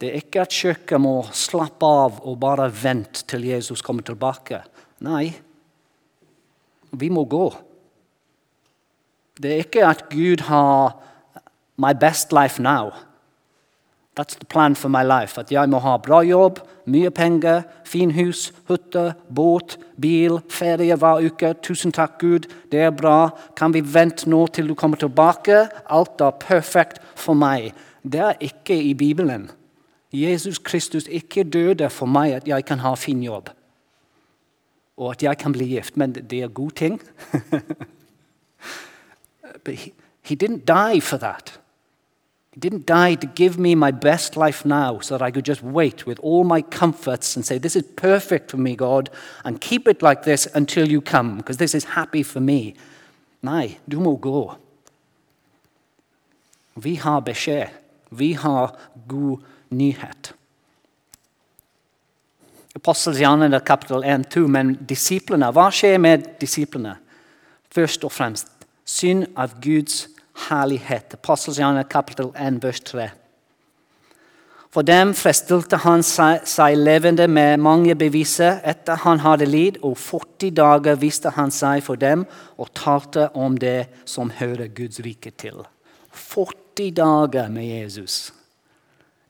Det 0.00 0.08
er 0.08 0.22
ikke 0.22 0.44
at 0.44 0.54
kirka 0.54 0.98
må 1.00 1.18
slappe 1.36 1.84
av 1.84 2.22
og 2.24 2.38
bare 2.40 2.70
vente 2.72 3.26
til 3.28 3.44
Jesus 3.50 3.82
kommer 3.84 4.04
tilbake. 4.06 4.62
Nei, 5.04 5.26
vi 6.96 7.10
må 7.12 7.26
gå. 7.28 7.50
Det 9.40 9.52
er 9.52 9.62
ikke 9.64 9.86
at 9.86 10.08
Gud 10.10 10.40
har 10.48 10.96
'my 11.76 11.92
best 12.00 12.32
life 12.32 12.62
now'. 12.62 13.09
That's 14.16 14.34
the 14.34 14.46
plan 14.46 14.74
for 14.74 14.88
my 14.88 15.02
life. 15.02 15.40
At 15.40 15.52
jeg 15.52 15.68
må 15.70 15.78
ha 15.78 15.94
bra 16.02 16.18
jobb, 16.26 16.58
mye 16.90 17.10
penger, 17.14 17.62
fin 17.86 18.10
hus, 18.10 18.48
hytte, 18.68 19.14
båt, 19.34 19.76
bil, 20.02 20.40
ferie 20.50 20.96
hver 20.98 21.22
uke. 21.22 21.52
Tusen 21.62 21.94
takk, 21.94 22.18
Gud. 22.18 22.48
Det 22.72 22.80
er 22.80 22.90
bra. 22.90 23.30
Kan 23.56 23.74
vi 23.74 23.84
vente 23.86 24.30
nå 24.30 24.46
til 24.50 24.68
du 24.68 24.74
kommer 24.74 24.98
tilbake? 24.98 25.68
Alt 25.86 26.20
er 26.20 26.34
perfekt 26.42 26.98
for 27.14 27.38
meg. 27.38 27.70
Det 28.02 28.20
er 28.20 28.42
ikke 28.50 28.82
i 28.82 28.94
Bibelen. 28.94 29.50
Jesus 30.12 30.58
Kristus 30.58 31.06
ikke 31.06 31.44
døde 31.44 31.90
for 31.90 32.10
meg 32.10 32.34
at 32.34 32.48
jeg 32.48 32.64
kan 32.66 32.82
ha 32.82 32.94
fin 32.98 33.22
jobb. 33.22 33.50
Og 34.96 35.14
at 35.14 35.22
jeg 35.22 35.38
kan 35.38 35.52
bli 35.52 35.70
gift. 35.70 35.96
Men 35.96 36.12
det 36.12 36.42
er 36.42 36.48
god 36.48 36.70
ting. 36.70 37.00
But 39.64 39.74
he, 39.74 39.92
he 40.22 40.34
didn't 40.34 40.66
die 40.66 41.00
for 41.00 41.16
that. 41.16 41.60
He 42.52 42.60
didn't 42.60 42.86
die 42.86 43.14
to 43.14 43.26
give 43.26 43.58
me 43.58 43.74
my 43.76 43.92
best 43.92 44.36
life 44.36 44.64
now 44.64 44.98
so 44.98 45.16
that 45.16 45.24
I 45.24 45.30
could 45.30 45.44
just 45.44 45.62
wait 45.62 46.04
with 46.04 46.18
all 46.18 46.42
my 46.42 46.62
comforts 46.62 47.36
and 47.36 47.46
say, 47.46 47.58
This 47.58 47.76
is 47.76 47.84
perfect 47.96 48.50
for 48.50 48.56
me, 48.56 48.74
God, 48.74 49.08
and 49.44 49.60
keep 49.60 49.86
it 49.86 50.02
like 50.02 50.24
this 50.24 50.48
until 50.54 50.88
you 50.88 51.00
come, 51.00 51.36
because 51.36 51.58
this 51.58 51.74
is 51.74 51.84
happy 51.84 52.24
for 52.24 52.40
me. 52.40 52.74
Nei, 53.42 53.78
du 53.88 54.00
må 54.00 54.16
gå. 54.16 54.56
Vi 56.76 56.94
har 56.96 57.20
beskjed. 57.20 57.70
Vi 58.10 58.32
har 58.32 58.76
god 59.08 59.38
nyhet. 59.70 60.32
Apostelgjerningen 62.74 63.60
kapittel 63.60 64.04
1-2, 64.04 64.46
men 64.46 64.74
disiplene, 64.86 65.50
hva 65.54 65.70
skjer 65.74 65.98
med 65.98 66.26
disiplene? 66.40 66.96
Først 67.70 68.04
og 68.06 68.12
fremst 68.12 68.50
syn 68.86 69.24
av 69.38 69.56
Guds 69.62 70.08
herlighet. 70.48 71.14
Apostelsgjerningen 71.14 71.88
kapittel 71.88 72.32
1, 72.36 72.62
vers 72.62 72.80
3. 72.80 73.10
For 74.70 74.86
dem 74.86 75.16
frestilte 75.18 75.80
han 75.82 76.04
seg, 76.06 76.44
seg 76.46 76.76
levende 76.78 77.26
med 77.26 77.58
mange 77.58 77.96
beviser 77.98 78.60
etter 78.62 79.00
han 79.02 79.18
hadde 79.24 79.48
lidd, 79.50 79.80
og 79.82 79.96
40 79.98 80.52
dager 80.54 81.00
viste 81.00 81.32
han 81.34 81.50
seg 81.50 81.82
for 81.82 81.98
dem 81.98 82.22
og 82.54 82.70
talte 82.78 83.26
om 83.34 83.58
det 83.58 83.88
som 84.06 84.30
hører 84.38 84.70
Guds 84.70 85.02
rike 85.02 85.34
til. 85.34 85.64
40 86.14 86.92
dager 86.94 87.50
med 87.50 87.66
Jesus. 87.66 88.30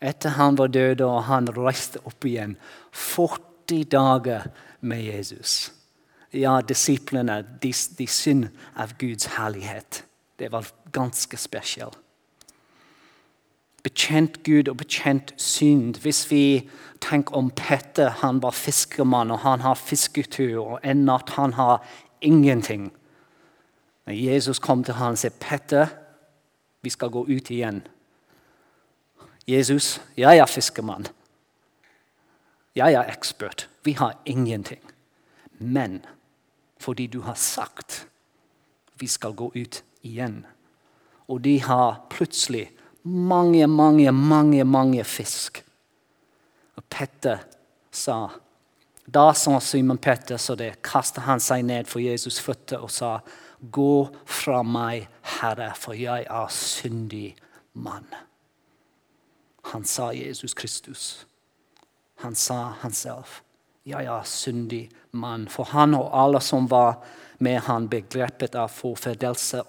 Etter 0.01 0.37
han 0.37 0.59
var 0.61 0.69
død 0.73 1.01
og 1.09 1.23
han 1.29 1.49
reiste 1.57 2.05
opp 2.05 2.25
igjen. 2.29 2.59
40 2.93 3.85
dager 3.89 4.51
med 4.81 5.07
Jesus. 5.09 5.73
Ja, 6.37 6.61
disiplene 6.61 7.41
de, 7.63 7.73
de 7.73 8.07
synd 8.07 8.49
av 8.77 8.93
Guds 9.01 9.33
herlighet. 9.39 10.05
Det 10.41 10.53
var 10.53 10.67
ganske 10.93 11.37
spesielt. 11.37 11.99
Bekjent 13.83 14.43
Gud 14.45 14.69
og 14.69 14.77
bekjent 14.77 15.35
synd. 15.37 16.01
Hvis 16.01 16.31
vi 16.31 16.71
tenker 17.01 17.37
om 17.37 17.51
Petter, 17.51 18.09
han 18.09 18.43
var 18.43 18.51
fiskermann, 18.51 19.31
og 19.31 19.39
han 19.39 19.61
har 19.61 19.75
fisketur, 19.75 20.65
og 20.65 20.81
en 20.85 21.05
natt 21.05 21.31
han 21.37 21.53
har 21.53 21.85
ingenting. 22.21 22.91
Men 24.05 24.25
Jesus 24.25 24.59
kom 24.59 24.85
til 24.85 24.95
han 24.95 25.13
og 25.13 25.19
sa, 25.19 25.29
'Petter, 25.29 25.87
vi 26.83 26.91
skal 26.91 27.11
gå 27.11 27.25
ut 27.25 27.51
igjen.' 27.51 27.87
Jesus, 29.49 30.01
jeg 30.17 30.39
er 30.39 30.47
fiskermann. 30.47 31.07
Jeg 32.75 32.93
er 32.93 33.13
ekspert. 33.13 33.69
Vi 33.85 33.93
har 33.93 34.17
ingenting. 34.27 34.81
Men 35.59 36.05
fordi 36.79 37.07
du 37.07 37.21
har 37.21 37.35
sagt 37.35 38.07
vi 39.01 39.07
skal 39.07 39.35
gå 39.35 39.53
ut 39.57 39.85
igjen. 40.07 40.45
Og 41.31 41.41
de 41.45 41.59
har 41.63 42.03
plutselig 42.11 42.69
mange, 43.03 43.67
mange, 43.67 44.13
mange, 44.13 44.65
mange 44.65 45.05
fisk. 45.05 45.63
Og 46.77 46.85
Petter 46.91 47.45
sa 47.91 48.29
Da 49.11 49.33
sa 49.35 49.59
Simon 49.59 49.99
Petter 49.99 50.37
så 50.39 50.55
det, 50.55 50.83
kastet 50.87 51.25
han 51.27 51.41
seg 51.43 51.65
ned 51.67 51.89
for 51.91 51.99
Jesus' 51.99 52.39
føtter 52.39 52.79
og 52.79 52.93
sa, 52.95 53.19
Gå 53.61 54.09
fra 54.25 54.63
meg, 54.63 55.09
Herre, 55.41 55.73
for 55.77 55.99
jeg 55.99 56.29
er 56.31 56.53
syndig 56.55 57.35
mann. 57.75 58.07
Han 59.73 59.85
sa 59.85 60.13
Jesus 60.15 60.55
Kristus. 60.55 61.27
Han 62.23 62.35
sa 62.35 62.73
han 62.81 62.93
selv. 62.93 63.41
Jeg 63.85 64.05
er 64.05 64.23
syndig 64.25 64.91
mann. 65.13 65.49
For 65.49 65.65
han 65.65 65.95
og 65.95 66.09
alle 66.13 66.41
som 66.41 66.71
var 66.71 67.03
med 67.41 67.61
han 67.67 67.89
begrepet 67.89 68.55
av 68.55 68.69
forferdelse 68.69 69.63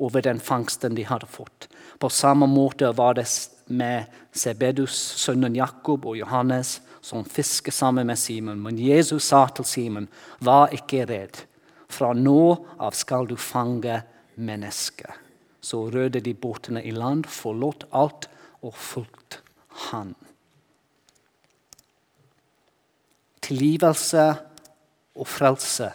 over 0.00 0.22
den 0.24 0.40
fangsten 0.40 0.94
de 0.96 1.04
hadde 1.04 1.28
fått. 1.28 1.68
På 1.98 2.08
samme 2.08 2.46
måte 2.48 2.88
var 2.96 3.14
det 3.18 3.26
med 3.68 4.08
Sebedus, 4.32 4.96
sønnen 5.20 5.54
Jakob 5.54 6.06
og 6.08 6.16
Johannes, 6.16 6.78
som 7.00 7.24
fisket 7.24 7.76
sammen 7.76 8.08
med 8.08 8.18
Simon. 8.18 8.62
Men 8.64 8.78
Jesus 8.80 9.28
sa 9.28 9.46
til 9.52 9.68
Simon, 9.68 10.08
vær 10.40 10.72
ikke 10.72 11.04
redd. 11.08 11.42
Fra 11.90 12.14
nå 12.16 12.40
av 12.80 12.96
skal 12.96 13.28
du 13.28 13.36
fange 13.36 14.00
mennesker. 14.40 15.12
Så 15.60 15.84
rødde 15.92 16.24
de 16.24 16.32
båtene 16.34 16.80
i 16.88 16.96
land, 16.96 17.28
forlot 17.28 17.84
alt 17.92 18.30
og 18.64 18.72
fulgte 18.76 19.44
han. 19.90 20.14
Tilgivelse 23.44 24.30
og 25.20 25.28
frelse 25.28 25.90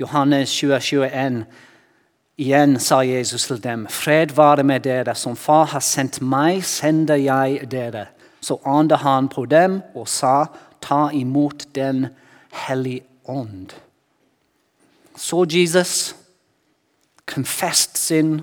Johannes 0.00 0.50
20, 0.50 0.80
21. 0.80 1.44
Igjen 2.38 2.78
sa 2.78 3.00
Jesus 3.02 3.46
til 3.46 3.62
dem, 3.62 3.86
fred 3.90 4.34
være 4.36 4.62
med 4.62 4.80
dere. 4.80 5.14
Som 5.14 5.36
far 5.36 5.64
har 5.64 5.80
sendt 5.80 6.20
meg, 6.22 6.64
sender 6.64 7.18
jeg 7.18 7.70
dere. 7.70 8.06
Så 8.40 8.60
åndet 8.64 8.98
han 8.98 9.28
på 9.28 9.44
dem 9.44 9.80
og 9.94 10.08
sa, 10.08 10.46
ta 10.80 11.08
imot 11.12 11.66
Den 11.74 12.06
hellige 12.52 13.02
ånd. 13.24 13.74
Så 15.16 15.46
Jesus, 15.50 16.16
confessed 17.26 17.96
sin, 17.96 18.40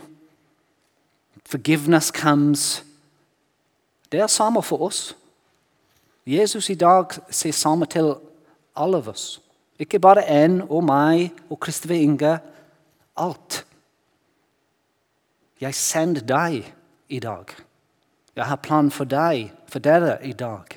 forgiveness 1.45 2.11
comes. 2.11 2.83
Det 4.11 4.19
er 4.19 4.27
samme 4.27 4.63
for 4.63 4.81
oss. 4.81 5.15
Jesus 6.25 6.69
i 6.69 6.75
dag 6.75 7.05
sier 7.29 7.53
samme 7.53 7.85
til 7.85 8.15
alle 8.75 8.97
av 8.97 9.09
oss. 9.09 9.44
Ikke 9.79 9.99
bare 9.99 10.23
en 10.31 10.61
og 10.69 10.85
meg 10.87 11.35
og 11.51 11.59
Kristoffer 11.59 11.99
Inge. 11.99 12.37
Alt. 13.19 13.65
Jeg 15.59 15.75
sender 15.75 16.23
deg 16.23 16.63
i 17.11 17.19
dag. 17.19 17.51
Jeg 18.35 18.45
har 18.45 18.63
plan 18.63 18.91
for 18.91 19.07
deg, 19.07 19.51
for 19.71 19.83
dere 19.83 20.17
i 20.23 20.33
dag. 20.35 20.71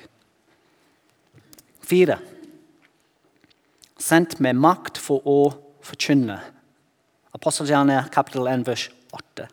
Fire. 1.83 2.19
Sendt 3.99 4.39
med 4.43 4.59
makt 4.59 4.99
for 4.99 5.23
å 5.27 5.39
forkynne. 5.83 6.39
Apostelgjerne 7.35 8.03
kapittel 8.11 8.47
1, 8.51 8.67
vers 8.67 8.87
8. 9.15 9.49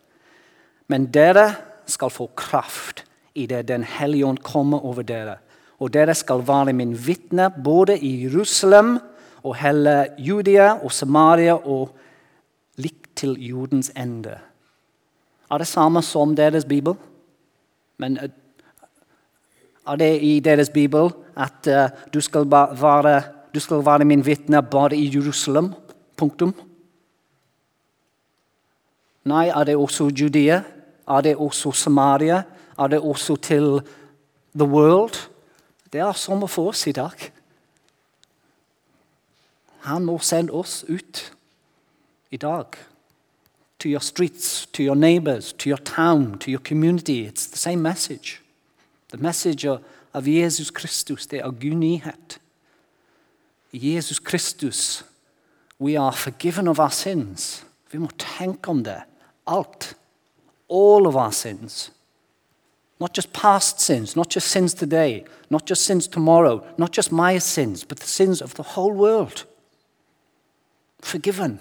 Men 0.91 1.11
dere 1.15 1.49
skal 1.87 2.11
få 2.11 2.29
kraft 2.39 3.05
idet 3.37 3.67
Den 3.69 3.83
hellige 3.85 4.27
ånd 4.27 4.43
kommer 4.43 4.83
over 4.87 5.07
dere. 5.07 5.39
Og 5.79 5.93
dere 5.93 6.15
skal 6.15 6.43
være 6.47 6.73
min 6.73 6.95
vitne 6.95 7.51
både 7.51 7.99
i 7.99 8.15
Jerusalem 8.25 8.97
og 8.97 9.13
hele 9.55 10.09
Judea 10.19 10.73
og 10.83 10.93
Samaria 10.93 11.55
og 11.55 11.95
likt 12.77 13.15
til 13.17 13.37
jordens 13.39 13.93
ende 13.97 14.39
er 15.51 15.59
det 15.59 15.69
samme 15.69 16.03
som 16.03 16.35
deres 16.37 16.65
bibel. 16.65 16.97
Men 17.99 18.19
eh, 18.19 18.31
er 19.87 19.97
det 19.97 20.23
i 20.23 20.41
deres 20.41 20.71
bibel 20.71 21.13
at 21.37 21.69
uh, 21.69 21.89
du, 22.15 22.21
skal 22.21 22.49
være, 22.51 23.23
du 23.55 23.61
skal 23.61 23.85
være 23.87 24.05
min 24.05 24.25
vitne 24.27 24.63
bare 24.63 24.97
i 24.97 25.11
Jerusalem? 25.15 25.73
Punktum. 26.17 26.55
Nei, 29.25 29.49
er 29.49 29.65
det 29.65 29.77
også 29.77 30.11
Judea? 30.11 30.61
Er 31.09 31.21
det 31.21 31.37
også 31.37 31.73
Samaria? 31.73 32.43
Er 32.79 32.87
det 32.87 33.01
også 33.01 33.37
til 33.37 33.81
the 34.55 34.67
world? 34.67 35.31
Det 35.93 36.01
er 36.01 36.13
sommer 36.13 36.47
for 36.47 36.69
oss 36.69 36.87
i 36.87 36.93
dag. 36.93 37.31
Han 39.87 40.05
må 40.05 40.19
sende 40.19 40.53
oss 40.53 40.85
ut 40.89 41.33
i 42.31 42.37
dag 42.37 42.75
to 43.79 43.89
your 43.89 44.01
streets, 44.01 44.67
to 44.73 44.83
your 44.83 44.97
neighbors, 44.97 45.53
to 45.53 45.69
your 45.69 45.79
town, 45.79 46.39
to 46.39 46.51
your 46.51 46.61
community. 46.61 47.27
It's 47.27 47.47
the 47.47 47.59
same 47.59 47.83
message. 47.83 48.41
The 49.09 49.19
message 49.19 49.65
of, 49.65 49.81
Jesus 50.25 50.71
Christus, 50.71 51.27
det 51.27 51.41
er. 51.41 51.53
Jesus 53.73 54.19
Kristus, 54.19 55.05
we 55.79 55.95
are 55.97 56.13
forgiven 56.13 56.69
of 56.69 56.81
our 56.81 56.91
sins. 56.91 57.65
Vi 57.93 57.99
må 57.99 58.09
tenke 58.19 58.69
om 58.69 58.83
det. 58.83 59.03
Alt. 59.47 59.95
All 60.69 61.07
of 61.07 61.15
our 61.15 61.31
sins. 61.31 61.93
Not 62.99 63.15
just 63.15 63.33
past 63.33 63.81
sins, 63.81 64.17
not 64.17 64.35
just 64.35 64.49
sins 64.49 64.75
today, 64.75 65.25
not 65.51 65.67
just 65.71 65.85
sins 65.85 66.09
tomorrow, 66.09 66.65
not 66.79 66.97
just 66.97 67.13
my 67.13 67.39
sins, 67.39 67.85
but 67.85 67.99
the 67.99 68.07
sins 68.07 68.43
of 68.43 68.55
the 68.55 68.63
whole 68.63 68.95
world. 68.95 69.45
Forgiven. 71.07 71.61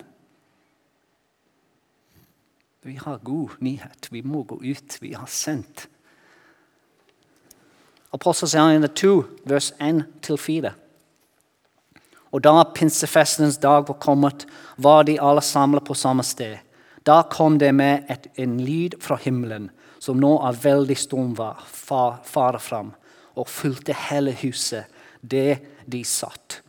Vi 2.81 2.95
har 2.95 3.17
god 3.17 3.49
nyhet. 3.59 4.07
Vi 4.11 4.21
må 4.21 4.43
gå 4.43 4.57
ut. 4.63 4.97
Vi 5.01 5.13
har 5.13 5.29
sendt. 5.29 5.87
Apostelgjerningen 8.09 8.89
2, 8.89 9.11
vers 9.45 9.69
1-4. 9.77 10.71
Og 12.33 12.41
da 12.41 12.63
pinsefestens 12.73 13.59
dag 13.61 13.85
var 13.87 13.99
kommet, 14.01 14.47
var 14.81 15.05
de 15.05 15.19
alle 15.21 15.45
samlet 15.45 15.85
på 15.85 15.93
samme 15.93 16.25
sted. 16.25 16.57
Da 17.05 17.21
kom 17.29 17.59
det 17.61 17.69
med 17.75 18.09
et, 18.09 18.25
en 18.41 18.57
lyd 18.65 18.97
fra 19.01 19.19
himmelen, 19.21 19.69
som 20.01 20.17
nå 20.17 20.39
av 20.41 20.63
veldig 20.65 20.97
storm 20.97 21.37
var, 21.37 21.61
far, 21.69 22.17
farer 22.25 22.61
fram, 22.61 22.93
og 23.37 23.51
fulgte 23.51 23.93
hele 24.09 24.33
huset, 24.41 24.89
det 25.21 25.59
de 25.85 26.01
satt. 26.01 26.64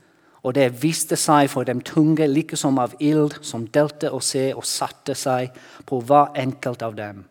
Og 0.46 0.54
det 0.54 0.68
viste 0.82 1.16
seg 1.18 1.48
for 1.50 1.66
dem 1.66 1.80
tunge 1.82 2.28
like 2.30 2.56
som 2.56 2.78
av 2.78 2.94
ild, 3.02 3.34
som 3.42 3.66
delte 3.74 4.12
og 4.14 4.22
se 4.22 4.52
og 4.54 4.66
satte 4.66 5.16
seg 5.18 5.50
på 5.88 5.98
hver 6.06 6.36
enkelt 6.38 6.84
av 6.86 6.94
dem. 6.94 7.24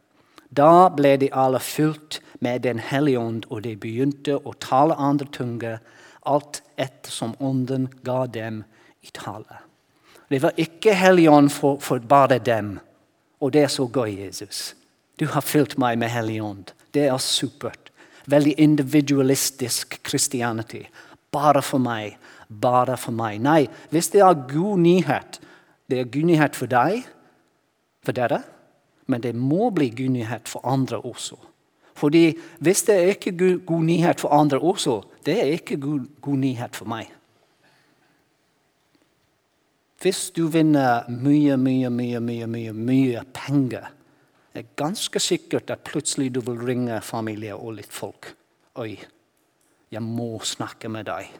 Da 0.51 0.89
ble 0.91 1.15
de 1.21 1.31
alle 1.31 1.59
fylt 1.63 2.19
med 2.43 2.61
Den 2.61 2.79
hellige 2.79 3.19
ånd, 3.19 3.45
og 3.49 3.63
de 3.63 3.75
begynte 3.79 4.35
å 4.35 4.53
tale 4.59 4.95
andre 4.99 5.27
tunger, 5.31 5.79
alt 6.27 6.61
etter 6.75 7.11
som 7.11 7.35
ånden 7.39 7.87
ga 8.03 8.25
dem 8.27 8.63
i 9.01 9.11
tale. 9.13 9.61
Det 10.29 10.41
var 10.41 10.57
ikke 10.57 10.93
Hellig 10.97 11.29
ånd 11.29 11.51
for, 11.53 11.79
for, 11.79 11.99
bare 11.99 12.39
dem. 12.39 12.79
Og 13.39 13.53
det 13.53 13.63
er 13.63 13.71
så 13.71 13.85
gøy, 13.87 14.25
Jesus. 14.25 14.73
Du 15.19 15.27
har 15.31 15.45
fylt 15.45 15.77
meg 15.77 15.99
med 16.01 16.11
Hellig 16.11 16.41
ånd. 16.43 16.73
Det 16.91 17.07
er 17.07 17.17
supert. 17.21 17.91
Veldig 18.25 18.55
individualistisk 18.57 19.99
Christianity. 20.07 20.83
Bare 21.31 21.61
for 21.61 21.79
meg 21.79 22.17
bare 22.61 22.97
for 22.97 23.15
meg. 23.15 23.41
Nei, 23.43 23.65
hvis 23.91 24.11
det 24.13 24.23
er 24.25 24.45
god 24.49 24.79
nyhet 24.83 25.41
Det 25.85 25.99
er 25.99 26.07
god 26.09 26.25
nyhet 26.25 26.55
for 26.57 26.65
deg, 26.65 27.03
for 28.01 28.17
dere, 28.17 28.39
men 29.05 29.21
det 29.21 29.35
må 29.37 29.69
bli 29.69 29.91
god 29.93 30.15
nyhet 30.15 30.49
for 30.49 30.65
andre 30.65 30.97
også. 30.97 31.37
Fordi 31.93 32.33
hvis 32.59 32.81
det 32.87 32.95
er 32.95 33.11
ikke 33.13 33.33
er 33.37 33.59
god 33.65 33.83
nyhet 33.85 34.19
for 34.19 34.33
andre 34.33 34.59
også, 34.59 35.03
det 35.25 35.37
er 35.39 35.53
ikke 35.53 35.77
god, 35.77 36.07
god 36.21 36.37
nyhet 36.41 36.75
for 36.75 36.89
meg. 36.89 37.11
Hvis 40.01 40.31
du 40.35 40.47
vinner 40.47 41.07
mye, 41.09 41.55
mye, 41.57 41.89
mye, 41.89 42.19
mye, 42.19 42.47
mye, 42.47 42.73
mye 42.73 43.23
penger, 43.33 43.87
det 44.53 44.63
er 44.63 44.75
ganske 44.75 45.19
sikkert 45.19 45.71
at 45.71 45.85
plutselig 45.87 46.33
du 46.35 46.41
vil 46.41 46.59
ringe 46.65 46.99
familie 47.01 47.55
og 47.55 47.77
litt 47.79 47.93
folk. 47.93 48.33
Oi, 48.75 48.97
jeg 49.91 50.03
må 50.03 50.39
snakke 50.43 50.91
med 50.91 51.07
deg. 51.07 51.31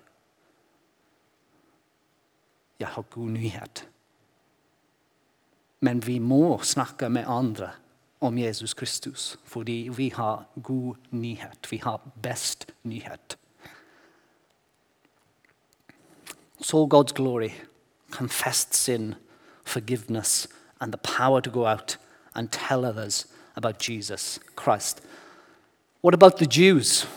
Jeg 2.80 2.88
har 2.88 3.02
god 3.02 3.30
nyhet. 3.30 3.88
Men 5.80 6.08
vi 6.08 6.20
må 6.20 6.60
snakke 6.64 7.10
med 7.10 7.24
andre 7.28 7.70
om 8.22 8.38
Jesus 8.38 8.74
Kristus, 8.74 9.38
fordi 9.44 9.90
vi 9.96 10.10
har 10.10 10.46
god 10.64 10.96
nyhet. 11.12 11.72
Vi 11.72 11.78
har 11.78 12.02
best 12.24 12.68
nyhet. 12.84 13.38
So 16.62 16.86
God's 16.86 17.14
glory, 17.14 17.50
confessed 18.12 18.74
sin, 18.74 19.16
forgiveness, 19.66 20.48
and 20.80 20.92
the 20.92 21.18
power 21.18 21.40
to 21.40 21.52
go 21.52 21.68
out 21.68 22.00
and 22.36 22.50
tell 22.50 22.86
others 22.86 23.28
about 23.56 23.90
Jesus 23.90 24.40
Christ. 24.64 25.02
What 26.02 26.14
about 26.14 26.38
the 26.38 26.48
Jews? 26.48 27.08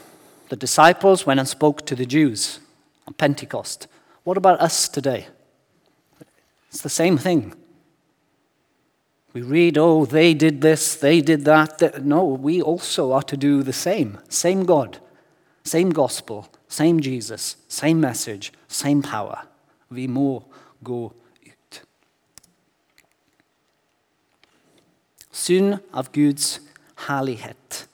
The 0.49 0.57
disciples 0.57 1.27
went 1.27 1.41
and 1.41 1.49
spoke 1.49 1.87
to 1.87 1.97
the 1.97 2.07
Jews 2.07 2.61
on 3.07 3.15
Pentecost. 3.15 3.87
What 4.25 4.37
about 4.37 4.61
us 4.61 4.89
today? 4.89 5.27
It's 6.71 6.83
the 6.83 6.89
same 6.89 7.19
thing. 7.19 7.55
We 9.33 9.43
read, 9.43 9.79
oh, 9.79 10.05
they 10.05 10.35
did 10.35 10.61
this, 10.61 10.97
they 10.97 11.21
did 11.21 11.45
that. 11.45 12.05
No, 12.05 12.25
we 12.25 12.63
also 12.63 13.13
are 13.13 13.23
to 13.23 13.37
do 13.37 13.63
the 13.63 13.73
same. 13.73 14.19
Same 14.29 14.65
God, 14.65 14.99
same 15.65 15.91
gospel, 15.91 16.49
same 16.69 17.01
Jesus, 17.01 17.57
same 17.69 18.01
message, 18.01 18.53
same 18.69 19.03
power. 19.03 19.47
Vi 19.91 20.07
må 20.07 20.43
gå 20.83 21.13
ut. 21.47 21.83
Synd 25.33 25.79
av 25.93 26.11
Guds 26.13 26.61
herlighet. 27.07 27.89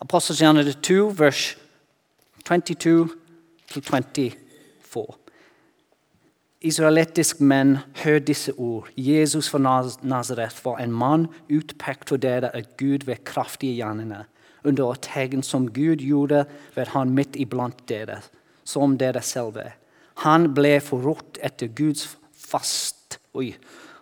Apostelgjerningen 0.00 0.80
2, 0.82 1.10
vers 1.18 1.56
22 2.44 3.10
to 3.68 3.80
24. 3.80 5.21
Israelittiske 6.62 7.42
menn, 7.42 7.78
hør 8.04 8.20
disse 8.22 8.52
ord. 8.54 8.86
Jesus 8.96 9.48
fra 9.50 9.58
Nazaret 9.58 10.60
var 10.62 10.78
en 10.78 10.92
mann 10.94 11.26
utpekt 11.50 12.12
for 12.12 12.22
dere 12.22 12.52
av 12.54 12.68
Gud 12.78 13.06
ved 13.08 13.24
kraftige 13.26 13.74
hjernene. 13.74 14.26
under 14.64 14.92
et 14.92 15.02
tegn 15.02 15.42
som 15.42 15.66
Gud 15.74 15.96
gjorde 15.98 16.44
ved 16.76 16.86
han 16.94 17.10
midt 17.10 17.34
iblant 17.36 17.80
dere, 17.88 18.20
som 18.64 18.96
dere 18.98 19.22
selv 19.22 19.56
er. 19.56 19.72
Han 20.22 20.52
ble 20.54 20.76
forrådt 20.80 21.40
etter 21.42 21.66
Guds 21.66 22.16
fast, 22.32 23.18
oi, 23.34 23.56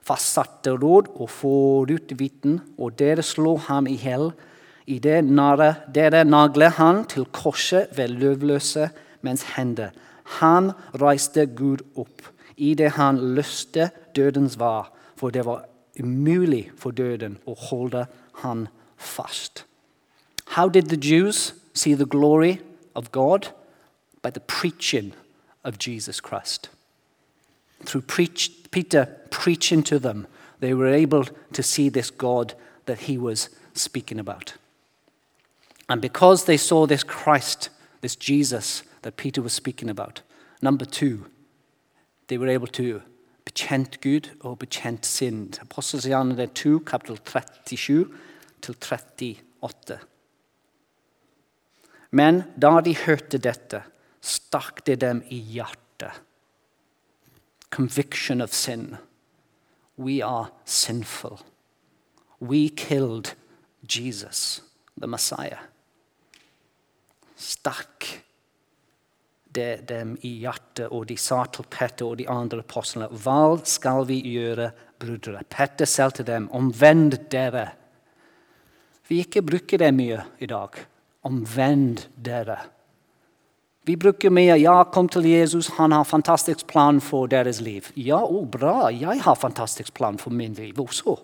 fastsatte 0.05 0.75
råd 0.77 1.09
og 1.15 1.31
forutviten, 1.31 2.61
og 2.77 2.99
dere 2.99 3.23
slo 3.23 3.57
ham 3.57 3.87
i 3.87 3.97
hjel. 3.97 4.35
I 4.87 4.99
det 4.99 5.25
nære, 5.25 5.75
dere 5.95 6.25
nagler 6.25 6.77
han 6.77 7.07
til 7.09 7.25
korset 7.25 7.89
ved 7.97 8.13
løvløse 8.21 8.91
mens 9.23 9.47
hender. 9.57 9.97
Han 10.43 10.73
reiste 11.01 11.47
Gud 11.47 11.87
opp 11.97 12.29
idet 12.61 12.93
han 12.93 13.35
løste 13.35 13.91
dødens 14.17 14.59
var, 14.59 14.93
for 15.17 15.31
det 15.31 15.45
var 15.45 15.65
umulig 16.01 16.71
for 16.77 16.91
døden 16.91 17.39
å 17.47 17.55
holde 17.55 18.07
han 18.45 18.69
fast. 18.97 19.65
How 20.57 20.69
did 20.69 20.89
the 20.89 20.97
Jews 20.97 21.55
see 21.75 21.95
the 21.95 22.07
glory 22.07 22.59
of 22.95 23.13
God? 23.13 23.53
By 24.23 24.31
the 24.31 24.41
preaching 24.41 25.15
of 25.65 25.79
Jesus 25.79 26.21
Christ. 26.21 26.71
Through 27.85 28.07
preach, 28.07 28.51
Peter 28.71 29.07
preaching 29.31 29.83
to 29.85 29.99
them, 29.99 30.27
they 30.61 30.75
were 30.75 30.93
able 30.93 31.25
to 31.53 31.63
see 31.63 31.89
this 31.89 32.11
God 32.11 32.55
that 32.87 33.01
he 33.01 33.17
was 33.17 33.49
speaking 33.75 34.19
about. 34.19 34.55
And 35.89 36.01
because 36.01 36.45
they 36.45 36.57
saw 36.57 36.87
this 36.87 37.03
Christ, 37.03 37.71
this 38.01 38.17
Jesus 38.17 38.83
that 39.03 39.17
Peter 39.17 39.43
was 39.43 39.53
speaking 39.53 39.89
about, 39.89 40.23
number 40.61 40.85
two, 40.85 41.27
they 42.31 42.39
were 42.39 42.49
able 42.49 42.69
to 42.69 43.03
bekjent 43.45 44.01
Gud 44.01 44.31
og 44.47 44.61
bekjent 44.63 45.07
synd. 45.07 45.59
Apostelgjerningene 45.65 46.47
2, 46.55 46.79
kapittel 46.87 47.19
37 47.19 48.07
til 48.63 48.77
38. 48.79 49.99
Men 52.11 52.43
da 52.55 52.77
de 52.87 52.95
hørte 53.03 53.39
dette, 53.43 53.83
stakk 54.23 54.85
det 54.87 55.01
dem 55.03 55.25
i 55.27 55.41
hjertet. 55.57 56.23
Conviction 57.71 58.41
of 58.41 58.55
sin. 58.55 58.97
We 59.99 60.23
are 60.25 60.51
sinful. 60.65 61.41
We 62.41 62.69
killed 62.69 63.35
Jesus, 63.83 64.63
the 64.97 65.07
Messiah. 65.07 65.67
Stakk 67.37 68.23
det 69.55 69.89
dem 69.89 70.15
i 70.23 70.37
hjertet, 70.45 70.89
og 70.91 71.09
de 71.11 71.17
sa 71.19 71.45
til 71.51 71.67
Petter 71.71 72.07
og 72.07 72.19
de 72.21 72.29
andre 72.31 72.63
apostlene, 72.63 73.11
hva 73.23 73.59
skal 73.67 74.07
vi 74.09 74.21
gjøre, 74.31 74.71
brødre? 75.01 75.43
Petter 75.51 75.89
sa 75.89 76.11
til 76.15 76.27
dem, 76.29 76.49
omvend 76.55 77.17
dere. 77.33 77.71
Vi 79.09 79.23
ikke 79.25 79.43
bruker 79.43 79.81
det 79.83 79.91
mye 79.95 80.21
i 80.39 80.47
dag. 80.47 80.77
Omvend 81.27 82.07
dere. 82.15 82.59
Vi 83.85 83.97
bruker 83.97 84.31
mye 84.31 84.55
'ja, 84.61 84.85
kom 84.85 85.09
til 85.09 85.25
Jesus, 85.25 85.69
han 85.69 85.93
har 85.93 86.05
fantastisk 86.05 86.67
plan 86.67 87.01
for 87.01 87.27
deres 87.27 87.61
liv'. 87.61 87.93
Ja, 87.97 88.23
oh, 88.23 88.47
bra, 88.47 88.87
jeg 88.87 89.23
har 89.23 89.35
fantastisk 89.35 89.95
plan 89.95 90.19
for 90.19 90.31
min 90.31 90.53
liv 90.53 90.81
også. 90.81 91.17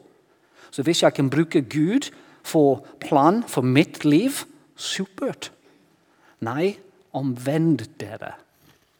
Så 0.70 0.82
hvis 0.82 1.02
jeg 1.02 1.14
kan 1.14 1.30
bruke 1.30 1.62
Gud 1.62 2.10
for 2.42 2.84
plan 3.00 3.44
for 3.46 3.62
mitt 3.62 4.04
liv, 4.04 4.30
supert. 4.76 5.52
Nei, 6.40 6.76
omvend 7.16 7.86
dere. 8.00 8.34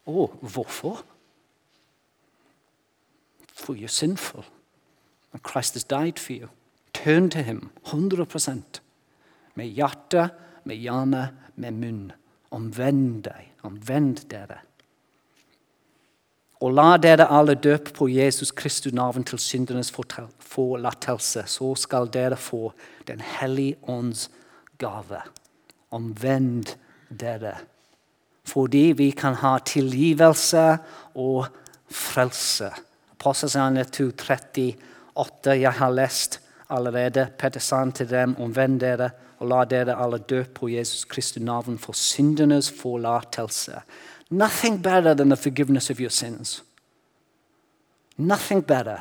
Å, 0.06 0.26
hvorfor? 0.40 1.02
For 3.56 3.74
you're 3.74 3.88
sinful. 3.88 4.44
And 5.32 5.42
Christ 5.42 5.74
has 5.74 5.84
died 5.84 6.18
for 6.18 6.32
you. 6.32 6.48
Turn 6.92 7.30
to 7.30 7.42
him 7.42 7.70
100% 7.84 8.80
Med 9.54 9.68
hjerte, 9.72 10.30
med 10.64 10.76
hjerne, 10.76 11.30
med 11.56 11.72
munn. 11.72 12.12
Omvend 12.52 13.22
deg. 13.24 13.52
Omvend 13.64 14.26
dere. 14.30 14.60
Og 16.60 16.72
la 16.72 16.96
dere 17.00 17.26
alle 17.32 17.56
døpe 17.56 17.92
på 17.96 18.08
Jesus 18.08 18.52
Kristus 18.56 18.92
navn 18.96 19.24
til 19.24 19.40
syndernes 19.40 19.92
forlatelse. 19.92 21.44
Så 21.46 21.74
skal 21.74 22.08
dere 22.12 22.36
få 22.36 22.72
Den 23.08 23.20
hellige 23.20 23.76
ånds 23.88 24.30
gave. 24.78 25.20
Omvend 25.90 26.76
dere 27.08 27.56
fordi 28.46 28.92
vi 28.96 29.10
kan 29.10 29.34
ha 29.34 29.58
tilgivelse 29.58 30.78
og 31.14 31.46
frelse. 31.90 32.70
Apostelgjerningen 33.12 33.86
2.38. 33.86 35.50
Jeg 35.50 35.72
har 35.72 35.90
lest 35.90 36.40
allerede. 36.70 37.28
Petter 37.38 37.60
sa 37.60 37.84
til 37.90 38.10
dem, 38.10 38.36
omvend 38.40 38.80
dere 38.80 39.10
og 39.38 39.48
la 39.48 39.64
dere 39.64 39.96
alle 40.02 40.18
dø 40.18 40.42
på 40.54 40.68
Jesus 40.68 41.04
Kristi 41.04 41.40
navn 41.40 41.78
for 41.78 41.92
syndenes 41.92 42.70
forlatelse. 42.70 43.82
Nothing 44.30 44.82
better 44.82 45.14
than 45.14 45.30
the 45.30 45.36
forgiveness 45.36 45.90
of 45.90 46.00
your 46.00 46.10
sins. 46.10 46.62
Nothing 48.16 48.62
better. 48.62 48.98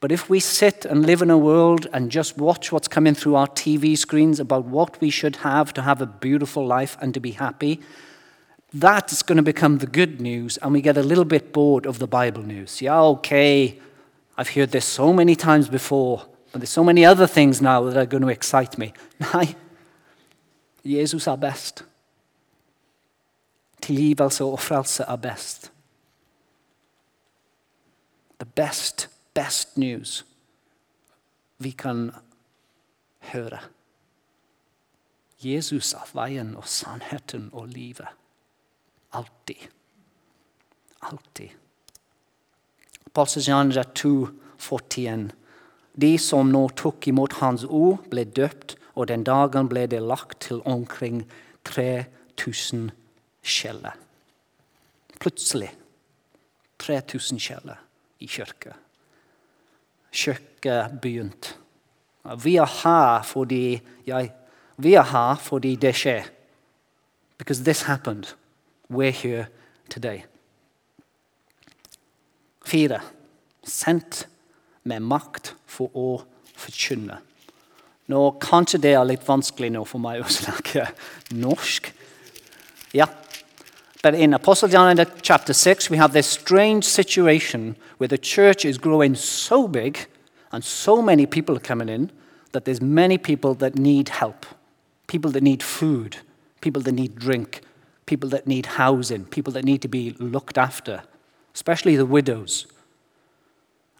But 0.00 0.10
if 0.10 0.30
we 0.30 0.40
sit 0.40 0.84
and 0.84 1.06
live 1.06 1.22
in 1.22 1.30
a 1.30 1.36
world 1.36 1.86
and 1.92 2.10
just 2.10 2.36
watch 2.38 2.72
what's 2.72 2.88
coming 2.88 3.14
through 3.14 3.36
our 3.36 3.46
TV 3.46 3.96
screens 3.96 4.40
about 4.40 4.64
what 4.64 5.00
we 5.00 5.10
should 5.10 5.36
have 5.36 5.72
to 5.74 5.82
have 5.82 6.02
a 6.02 6.06
beautiful 6.06 6.66
life 6.66 6.96
and 7.00 7.14
to 7.14 7.20
be 7.20 7.30
happy, 7.32 7.80
that 8.74 9.12
is 9.12 9.22
going 9.22 9.36
to 9.36 9.42
become 9.42 9.78
the 9.78 9.86
good 9.86 10.20
news, 10.20 10.56
and 10.58 10.72
we 10.72 10.80
get 10.80 10.96
a 10.96 11.02
little 11.02 11.24
bit 11.24 11.52
bored 11.52 11.86
of 11.86 11.98
the 11.98 12.06
Bible 12.06 12.42
news. 12.42 12.80
Yeah, 12.80 13.00
okay, 13.00 13.78
I've 14.36 14.48
heard 14.48 14.70
this 14.70 14.84
so 14.84 15.12
many 15.12 15.36
times 15.36 15.68
before, 15.68 16.24
but 16.52 16.60
there's 16.60 16.70
so 16.70 16.84
many 16.84 17.04
other 17.04 17.26
things 17.26 17.60
now 17.60 17.82
that 17.84 17.96
are 17.96 18.06
going 18.06 18.22
to 18.22 18.28
excite 18.28 18.78
me. 18.78 18.92
Nei, 19.20 19.54
Jesus 20.84 21.26
er 21.26 21.36
best. 21.36 21.84
Tilgivelse 23.82 24.44
og 24.44 24.60
frelse 24.60 25.04
er 25.08 25.16
best. 25.16 25.70
The 28.38 28.46
best, 28.46 29.08
best 29.34 29.78
news 29.78 30.24
vi 31.58 31.70
kan 31.70 32.10
høre. 33.18 33.58
Jesus 35.42 35.94
er 35.94 36.08
veien 36.14 36.56
og 36.56 36.66
sannheten 36.68 37.50
og 37.52 37.68
livet. 37.68 38.06
Alltid. 39.12 39.68
Alltid. 40.98 41.50
Apostelgjerningen 43.06 43.84
2, 43.94 44.28
41. 44.58 45.30
De 45.92 46.18
som 46.18 46.48
nå 46.48 46.62
tok 46.76 47.08
imot 47.10 47.36
Hans 47.42 47.66
ord, 47.68 48.06
ble 48.08 48.24
døpt, 48.24 48.78
og 48.96 49.10
den 49.10 49.24
dagen 49.24 49.68
ble 49.68 49.84
det 49.88 50.00
lagt 50.00 50.38
til 50.48 50.62
omkring 50.68 51.26
3000 51.68 52.90
skjeller. 53.44 53.96
Plutselig 55.20 55.70
3000 56.80 57.40
skjeller 57.40 57.80
i 58.24 58.26
kirka. 58.26 58.72
Kirka 60.12 60.86
begynte. 61.02 61.58
Vi 62.42 62.56
er 62.56 62.70
her 62.82 63.22
fordi 63.26 63.80
jeg, 64.06 64.32
Vi 64.76 64.94
er 64.94 65.04
her 65.04 65.36
fordi 65.36 65.76
det 65.76 65.94
skjer. 65.94 66.24
Because 67.38 67.64
this 67.64 67.82
happened 67.82 68.34
we're 68.88 69.10
here 69.10 69.48
today. 69.88 70.24
Fire. 72.64 73.00
Sendt 73.62 74.26
med 74.82 75.02
makt 75.02 75.54
for 75.66 75.90
å 75.94 76.22
forkynne. 76.58 77.20
Nå, 78.10 78.20
Kanskje 78.42 78.80
det 78.82 78.94
er 78.96 79.06
litt 79.06 79.26
vanskelig 79.26 79.70
nå 79.72 79.84
for 79.88 80.02
meg 80.02 80.22
å 80.22 80.30
snakke 80.40 80.88
norsk. 81.34 81.92
Ja. 82.92 83.06
But 84.02 84.14
in 84.14 84.34
Apostle 84.34 84.68
John 84.68 84.98
chapter 85.22 85.52
6, 85.52 85.88
we 85.88 85.96
have 85.96 86.12
this 86.12 86.26
strange 86.26 86.84
situation 86.84 87.76
where 87.98 88.08
the 88.08 88.18
church 88.18 88.64
is 88.64 88.76
growing 88.76 89.14
so 89.14 89.68
big 89.68 90.08
and 90.50 90.64
so 90.64 91.00
many 91.00 91.24
people 91.24 91.56
are 91.56 91.60
coming 91.60 91.88
in 91.88 92.10
that 92.50 92.64
there's 92.64 92.82
many 92.82 93.16
people 93.16 93.54
that 93.54 93.76
need 93.76 94.08
help. 94.08 94.44
People 95.06 95.30
that 95.30 95.42
need 95.42 95.62
food, 95.62 96.16
people 96.60 96.82
that 96.82 96.92
need 96.92 97.16
drink, 97.16 97.60
people 98.06 98.28
that 98.30 98.46
need 98.46 98.66
housing, 98.66 99.24
people 99.24 99.52
that 99.52 99.64
need 99.64 99.82
to 99.82 99.88
be 99.88 100.14
looked 100.18 100.58
after, 100.58 101.02
especially 101.54 101.96
the 101.96 102.06
widows. 102.06 102.66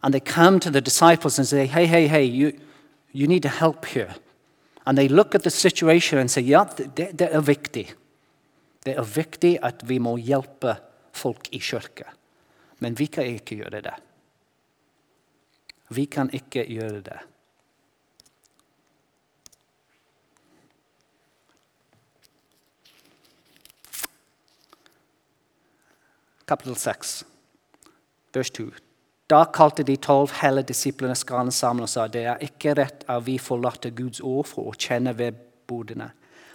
And 0.03 0.13
they 0.13 0.19
come 0.19 0.59
to 0.59 0.69
the 0.69 0.81
disciples 0.81 1.39
and 1.39 1.47
say, 1.47 1.65
Hey, 1.65 1.85
hey, 1.85 2.07
hey, 2.07 2.25
you, 2.25 2.59
you 3.11 3.27
need 3.27 3.43
to 3.43 3.49
help 3.49 3.85
here. 3.85 4.15
And 4.85 4.97
they 4.97 5.07
look 5.07 5.33
at 5.33 5.43
the 5.43 5.49
situation 5.49 6.19
and 6.19 6.29
say, 6.29 6.41
Ja, 6.41 6.65
det, 6.65 7.19
det 7.19 7.29
er 7.31 7.41
viktig. 7.41 7.93
Det 8.85 8.97
er 8.97 9.59
at 9.63 9.89
vi 9.89 9.97
må 9.97 10.17
hjelpe 10.17 10.75
folk 11.13 11.47
i 11.51 11.59
kirka. 11.59 12.03
Men 12.79 12.99
vi 12.99 13.05
kan 13.05 13.23
ikke 13.25 13.55
gjøre 13.55 13.81
det. 13.81 13.93
Vi 15.89 16.05
kan 16.05 16.29
ikke 16.33 16.65
gjøre 16.67 17.01
det. 17.01 17.19
Kapittel 26.47 26.75
6, 26.75 27.25
vers 28.33 28.51
2. 28.51 28.71
Da 29.29 29.45
kalte 29.45 29.83
de 29.87 29.95
tolv 29.97 30.33
hele 30.41 30.61
disiplene 30.67 31.15
skarne 31.15 31.51
sammen 31.51 31.85
og 31.85 31.91
sa 31.91 32.07
det 32.11 32.25
er 32.27 32.43
ikke 32.43 32.75
rett 32.77 33.05
at 33.09 33.23
vi 33.25 33.37
forlater 33.39 33.93
Guds 33.95 34.19
ord 34.19 34.49
for 34.51 34.69
å 34.69 34.75
kjenne 34.77 35.15
ved 35.17 35.39
bodene. 35.67 36.11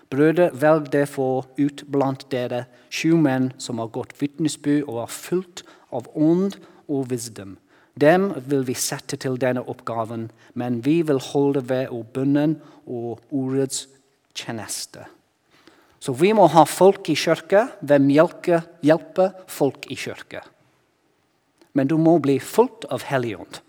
Brødre, 0.08 0.50
velg 0.52 0.92
derfor 0.92 1.48
ut 1.58 1.84
blant 1.92 2.28
dere 2.32 2.64
sju 2.88 3.16
menn 3.20 3.50
som 3.60 3.80
har 3.80 3.90
gått 3.92 4.14
vitnesbyrd 4.20 4.86
og 4.88 5.02
er 5.02 5.12
fullt 5.12 5.64
av 5.92 6.08
ånd 6.16 6.56
og 6.88 7.10
visdom. 7.10 7.58
Dem 7.98 8.30
vil 8.46 8.64
vi 8.68 8.76
sette 8.78 9.18
til 9.18 9.36
denne 9.40 9.64
oppgaven, 9.68 10.28
men 10.54 10.80
vi 10.84 11.00
vil 11.02 11.20
holde 11.32 11.64
ved 11.68 11.92
bønnen 12.14 12.60
og 12.86 13.20
ordets 13.34 13.88
tjeneste. 14.38 15.08
Så 15.98 16.14
vi 16.14 16.32
må 16.32 16.46
ha 16.46 16.64
folk 16.68 17.08
i 17.10 17.16
kirka. 17.18 17.66
Hvem 17.80 18.10
hjelper, 18.10 19.32
folk 19.50 19.88
i 19.90 19.96
kirka? 19.98 20.44
Men 21.74 21.90
du 21.90 21.96
må 21.98 22.18
bli 22.22 22.38
fullt 22.42 22.86
av 22.90 23.04
Helligånd. 23.06 23.60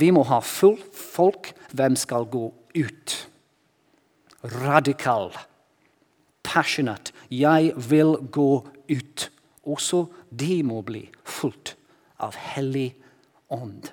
Vi 0.00 0.10
må 0.10 0.24
ha 0.26 0.40
fullt 0.42 0.94
folk. 0.98 1.52
Hvem 1.70 1.96
skal 1.98 2.26
gå 2.30 2.48
ut? 2.74 3.16
Radikal. 4.42 5.30
Passionate. 6.46 7.14
Jeg 7.30 7.72
vil 7.88 8.16
gå 8.30 8.50
ut. 8.90 9.30
Også 9.66 10.06
de 10.30 10.62
må 10.66 10.82
bli 10.86 11.06
fulgt 11.26 11.76
av 12.22 12.34
Hellig 12.38 12.92
ånd. 13.50 13.90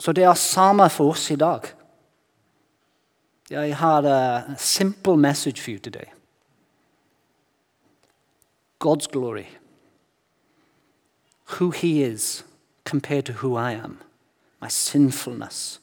Så 0.00 0.12
det 0.16 0.24
er 0.26 0.38
samme 0.38 0.88
for 0.90 1.12
oss 1.14 1.28
i 1.30 1.38
dag. 1.38 1.68
Jeg 3.52 3.76
had 3.76 4.06
a 4.06 4.54
simple 4.56 5.14
message 5.14 5.60
for 5.60 5.72
you 5.72 5.78
today. 5.78 6.10
God's 8.78 9.06
glory. 9.06 9.48
Who 11.56 11.70
He 11.70 12.02
is 12.02 12.44
compared 12.84 13.26
to 13.26 13.34
who 13.34 13.54
I 13.54 13.72
am. 13.72 13.98
My 14.58 14.68
sinfulness. 14.68 15.80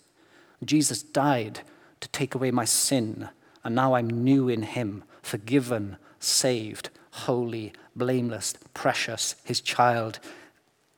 Jesus 0.65 1.03
died 1.03 1.59
to 1.99 2.07
take 2.07 2.33
away 2.33 2.49
my 2.49 2.65
sin, 2.65 3.29
and 3.63 3.75
now 3.75 3.93
I'm 3.93 4.09
new 4.09 4.49
in 4.49 4.63
Him, 4.63 5.03
forgiven, 5.21 5.97
saved, 6.19 6.89
holy, 7.11 7.73
blameless, 7.95 8.55
precious, 8.73 9.35
His 9.43 9.61
child, 9.61 10.17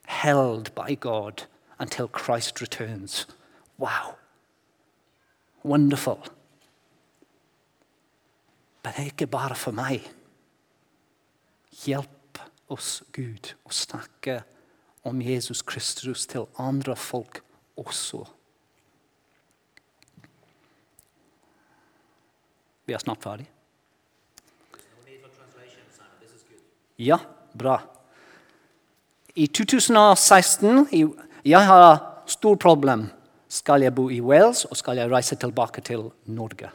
held 0.06 0.74
by 0.74 0.96
God 0.96 1.44
until 1.80 2.08
Christ 2.08 2.62
returns. 2.62 3.26
Wow. 3.78 4.16
Wonderful. 5.64 6.24
Men 8.82 8.94
det 8.96 9.04
er 9.04 9.12
ikke 9.12 9.30
bare 9.30 9.56
for 9.56 9.76
meg. 9.78 10.06
Hjelp 11.86 12.42
oss, 12.72 13.02
Gud, 13.14 13.54
å 13.66 13.74
snakke 13.74 14.42
om 15.08 15.22
Jesus 15.22 15.62
Kristus 15.66 16.26
til 16.30 16.48
andre 16.62 16.96
folk 16.98 17.42
også. 17.80 18.26
Vi 22.86 22.94
er 22.94 23.02
snart 23.04 23.24
ferdig. 23.24 23.48
Ja, 27.02 27.18
bra. 27.58 27.80
I 29.34 29.48
2016 29.48 30.88
Jeg 31.46 31.66
har 31.66 32.22
stort 32.30 32.60
problem. 32.60 33.08
Skal 33.50 33.82
jeg 33.82 33.96
bo 33.96 34.10
i 34.10 34.22
Wales, 34.22 34.66
og 34.66 34.78
skal 34.78 35.00
jeg 35.02 35.12
reise 35.12 35.36
tilbake 35.36 35.82
til 35.82 36.12
Norge? 36.26 36.70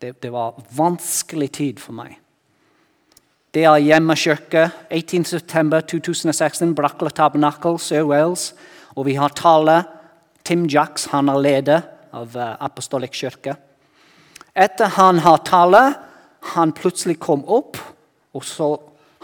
Det, 0.00 0.14
det 0.22 0.30
var 0.32 0.58
vanskelig 0.76 1.50
tid 1.58 1.80
for 1.82 1.96
meg. 1.98 2.18
Det 3.54 3.64
er 3.64 3.80
hjemmekirke 3.80 4.68
18.9.2016, 4.94 6.74
Brackler 6.76 7.10
Tabernacle, 7.10 7.78
Sør 7.80 8.04
Wales. 8.12 8.52
Og 8.94 9.08
vi 9.08 9.16
har 9.18 9.34
tale. 9.34 9.82
Tim 10.44 10.66
Jacks 10.70 11.08
han 11.12 11.28
er 11.28 11.40
leder 11.42 11.82
av 12.14 12.36
uh, 12.36 12.54
Apostolic 12.64 13.16
kirke. 13.18 13.56
Etter 14.56 14.94
han 14.96 15.20
har 15.24 15.42
tale, 15.46 15.82
han 16.54 16.72
plutselig 16.72 17.18
kom 17.20 17.44
opp, 17.44 17.76
og 18.32 18.44
så 18.46 18.70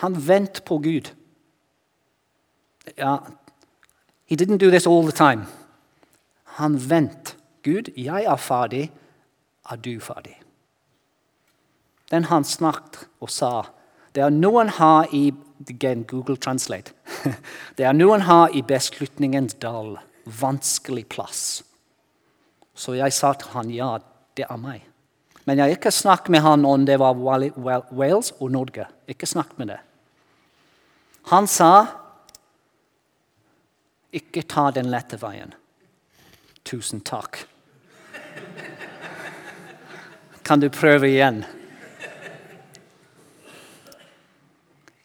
han 0.02 0.18
ventet 0.18 0.64
på 0.68 0.78
Gud. 0.84 1.10
Ja, 2.98 3.18
he 4.26 4.36
didn't 4.36 4.58
do 4.58 4.70
this 4.70 4.86
all 4.86 5.04
the 5.06 5.16
time. 5.16 5.46
Han 6.58 6.76
ventet. 6.90 7.36
Gud, 7.64 7.88
jeg 7.96 8.24
er 8.28 8.36
ferdig. 8.36 8.90
Er 9.70 9.76
du 9.80 9.96
ferdig? 10.00 10.43
Den 12.14 12.28
han 12.30 12.46
snakket 12.46 13.08
og 13.18 13.32
sa 13.34 13.64
Det 14.14 14.22
er 14.22 14.30
noen 14.30 14.70
her 14.76 15.10
i 15.10 15.32
again, 15.70 16.04
Google 16.06 16.36
Translate. 16.36 16.92
det 17.76 17.86
er 17.88 17.94
noen 17.96 18.22
her 18.28 18.52
i 18.54 18.62
beslutningens 18.62 19.56
dal. 19.58 19.96
Vanskelig 20.24 21.08
plass. 21.10 21.62
Så 22.74 22.94
jeg 22.94 23.14
sa 23.14 23.32
til 23.38 23.50
han, 23.54 23.72
ja, 23.74 23.96
det 24.38 24.46
er 24.46 24.60
meg. 24.60 24.84
Men 25.44 25.60
jeg 25.60 25.76
ikke 25.76 25.92
snakket 25.92 26.32
med 26.32 26.44
han 26.44 26.64
om 26.64 26.86
det 26.86 26.96
var 27.00 27.18
Wales 27.18 28.32
og 28.38 28.52
Norge. 28.54 28.86
Ikke 29.10 29.26
snakket 29.26 29.58
med 29.58 29.72
det. 29.74 29.80
Han 31.32 31.48
sa, 31.48 31.72
ikke 34.14 34.44
ta 34.48 34.70
den 34.74 34.90
lette 34.92 35.18
veien. 35.20 35.54
Tusen 36.64 37.02
takk. 37.04 37.42
Kan 40.46 40.62
du 40.62 40.70
prøve 40.72 41.10
igjen? 41.10 41.42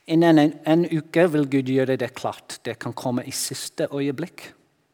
Innen 0.10 0.40
en, 0.42 0.54
en, 0.66 0.86
uke 0.90 1.28
vil 1.30 1.46
Gud 1.50 1.70
gjøre 1.70 1.98
det 2.02 2.16
klart. 2.18 2.58
Det 2.66 2.80
kan 2.82 2.96
komme 2.98 3.22
i 3.30 3.32
siste 3.36 3.86
øyeblikk. 3.94 4.48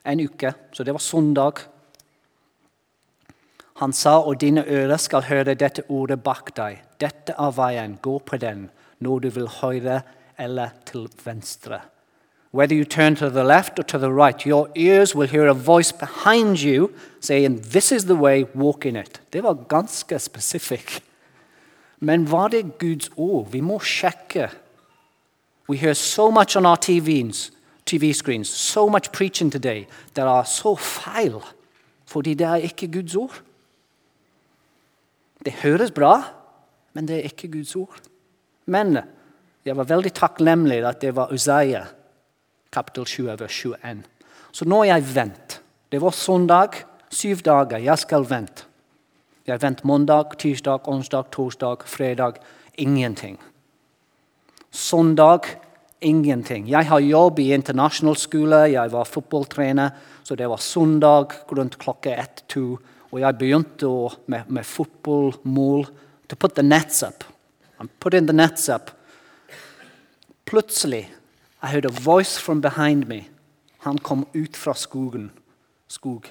En 0.05 0.19
uke. 0.19 0.51
Så 0.75 0.83
det 0.83 0.93
var 0.93 0.99
søndag. 0.99 1.63
Han 3.79 3.93
sa, 3.93 4.19
og 4.19 4.41
dine 4.41 4.65
ører 4.67 4.97
skal 4.99 5.23
høre 5.29 5.55
dette 5.55 5.83
ordet 5.89 6.19
bak 6.23 6.51
deg. 6.55 6.81
Dette 6.99 7.35
er 7.39 7.55
veien, 7.55 7.97
gå 8.01 8.19
på 8.19 8.37
den 8.39 8.69
når 8.99 9.25
du 9.25 9.29
vil 9.35 9.47
høyre 9.61 10.01
eller 10.39 10.75
til 10.87 11.07
venstre. 11.23 11.81
Whether 12.55 12.75
you 12.75 12.85
turn 12.85 13.15
to 13.15 13.29
the 13.29 13.43
left 13.43 13.79
or 13.79 13.83
to 13.83 13.97
the 13.97 14.11
right, 14.11 14.45
your 14.45 14.69
ears 14.75 15.15
will 15.15 15.27
hear 15.27 15.47
a 15.47 15.53
voice 15.53 15.91
behind 15.91 16.63
you 16.63 16.91
saying, 17.19 17.61
This 17.61 17.91
is 17.91 18.05
the 18.05 18.15
way, 18.15 18.45
walk 18.55 18.85
in 18.85 18.95
it. 18.95 19.21
Det 19.33 19.43
var 19.43 19.53
ganske 19.67 20.19
spesifikt. 20.19 21.03
Men 21.99 22.31
var 22.31 22.47
det 22.47 22.77
Guds 22.79 23.09
ord? 23.15 23.47
Vi 23.51 23.61
må 23.61 23.79
sjekke 23.79 24.49
We 25.67 25.77
hear 25.77 25.93
so 25.93 26.31
much 26.31 26.55
on 26.55 26.65
our 26.65 26.77
TVs, 26.77 27.51
TV 27.85 28.13
screens, 28.13 28.49
so 28.49 28.89
much 28.89 29.11
preaching 29.11 29.51
today 29.51 29.87
that 30.13 30.27
are 30.27 30.45
so 30.45 30.75
feil, 30.75 31.41
fordi 32.05 32.33
det 32.33 32.47
er 32.47 32.55
ikke 32.55 32.91
Guds 32.91 33.15
ord. 33.15 33.41
Det 35.45 35.53
høres 35.53 35.91
bra, 35.91 36.21
men 36.93 37.07
det 37.07 37.15
er 37.15 37.29
ikke 37.29 37.51
Guds 37.51 37.75
ord. 37.75 38.01
Men 38.65 38.97
jeg 39.65 39.77
var 39.77 39.83
veldig 39.83 40.13
takknemlig 40.13 40.83
at 40.85 41.01
det 41.01 41.15
var 41.15 41.33
Uzaya, 41.33 41.85
kapittel 42.71 43.05
7, 43.05 43.25
vers 43.39 43.61
21. 43.61 44.03
Så 44.51 44.65
nå 44.65 44.83
har 44.83 44.85
jeg 44.85 45.15
vent. 45.15 45.61
Det 45.91 46.01
var 46.01 46.11
søndag, 46.11 46.77
syv 47.09 47.41
dager. 47.45 47.77
Jeg 47.77 47.97
skal 47.99 48.29
vente. 48.29 48.65
Jeg 49.47 49.61
venter 49.61 49.85
mandag, 49.85 50.37
tirsdag, 50.37 50.87
onsdag, 50.89 51.29
torsdag, 51.31 51.83
fredag. 51.85 52.39
Ingenting. 52.77 53.39
Søndag 54.75 55.47
ingenting. 56.03 56.67
Jeg 56.67 56.89
har 56.89 56.99
jobb 56.99 57.39
i 57.39 57.53
internasjonal 57.55 58.17
skole, 58.19 58.57
jeg 58.73 58.91
var 58.91 59.07
fotballtrener, 59.07 59.93
så 60.23 60.35
det 60.35 60.49
var 60.51 60.59
søndag 60.59 61.31
rundt 61.47 61.77
klokka 61.79 62.11
ett-to. 62.19 62.75
Og 63.13 63.21
jeg 63.21 63.37
begynte 63.39 63.87
med, 64.27 64.49
med 64.51 64.67
fotballmål. 64.67 65.85
To 66.27 66.35
put 66.35 66.55
the 66.55 66.63
nets 66.63 67.03
up. 67.03 67.23
I'm 67.79 67.87
putting 67.99 68.27
the 68.27 68.33
nets 68.33 68.67
up. 68.69 68.91
Plutselig 70.45 71.07
I 71.63 71.67
heard 71.67 71.85
a 71.85 71.89
voice 72.03 72.37
from 72.37 72.61
behind 72.61 73.07
me. 73.07 73.29
Han 73.79 73.97
kom 73.97 74.25
ut 74.33 74.57
fra 74.57 74.73
skogen, 74.73 75.31
skog, 75.87 76.27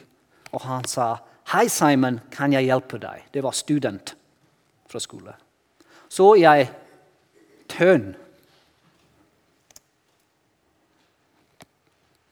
og 0.52 0.60
han 0.60 0.84
sa, 0.84 1.16
'Hei, 1.46 1.68
Simon, 1.68 2.20
kan 2.30 2.52
jeg 2.52 2.64
hjelpe 2.64 2.98
deg?' 2.98 3.24
Det 3.34 3.42
var 3.42 3.50
student 3.50 4.16
fra 4.88 4.98
skole. 4.98 5.34
Så 6.08 6.34
jeg 6.34 6.70
tønn 7.68 8.14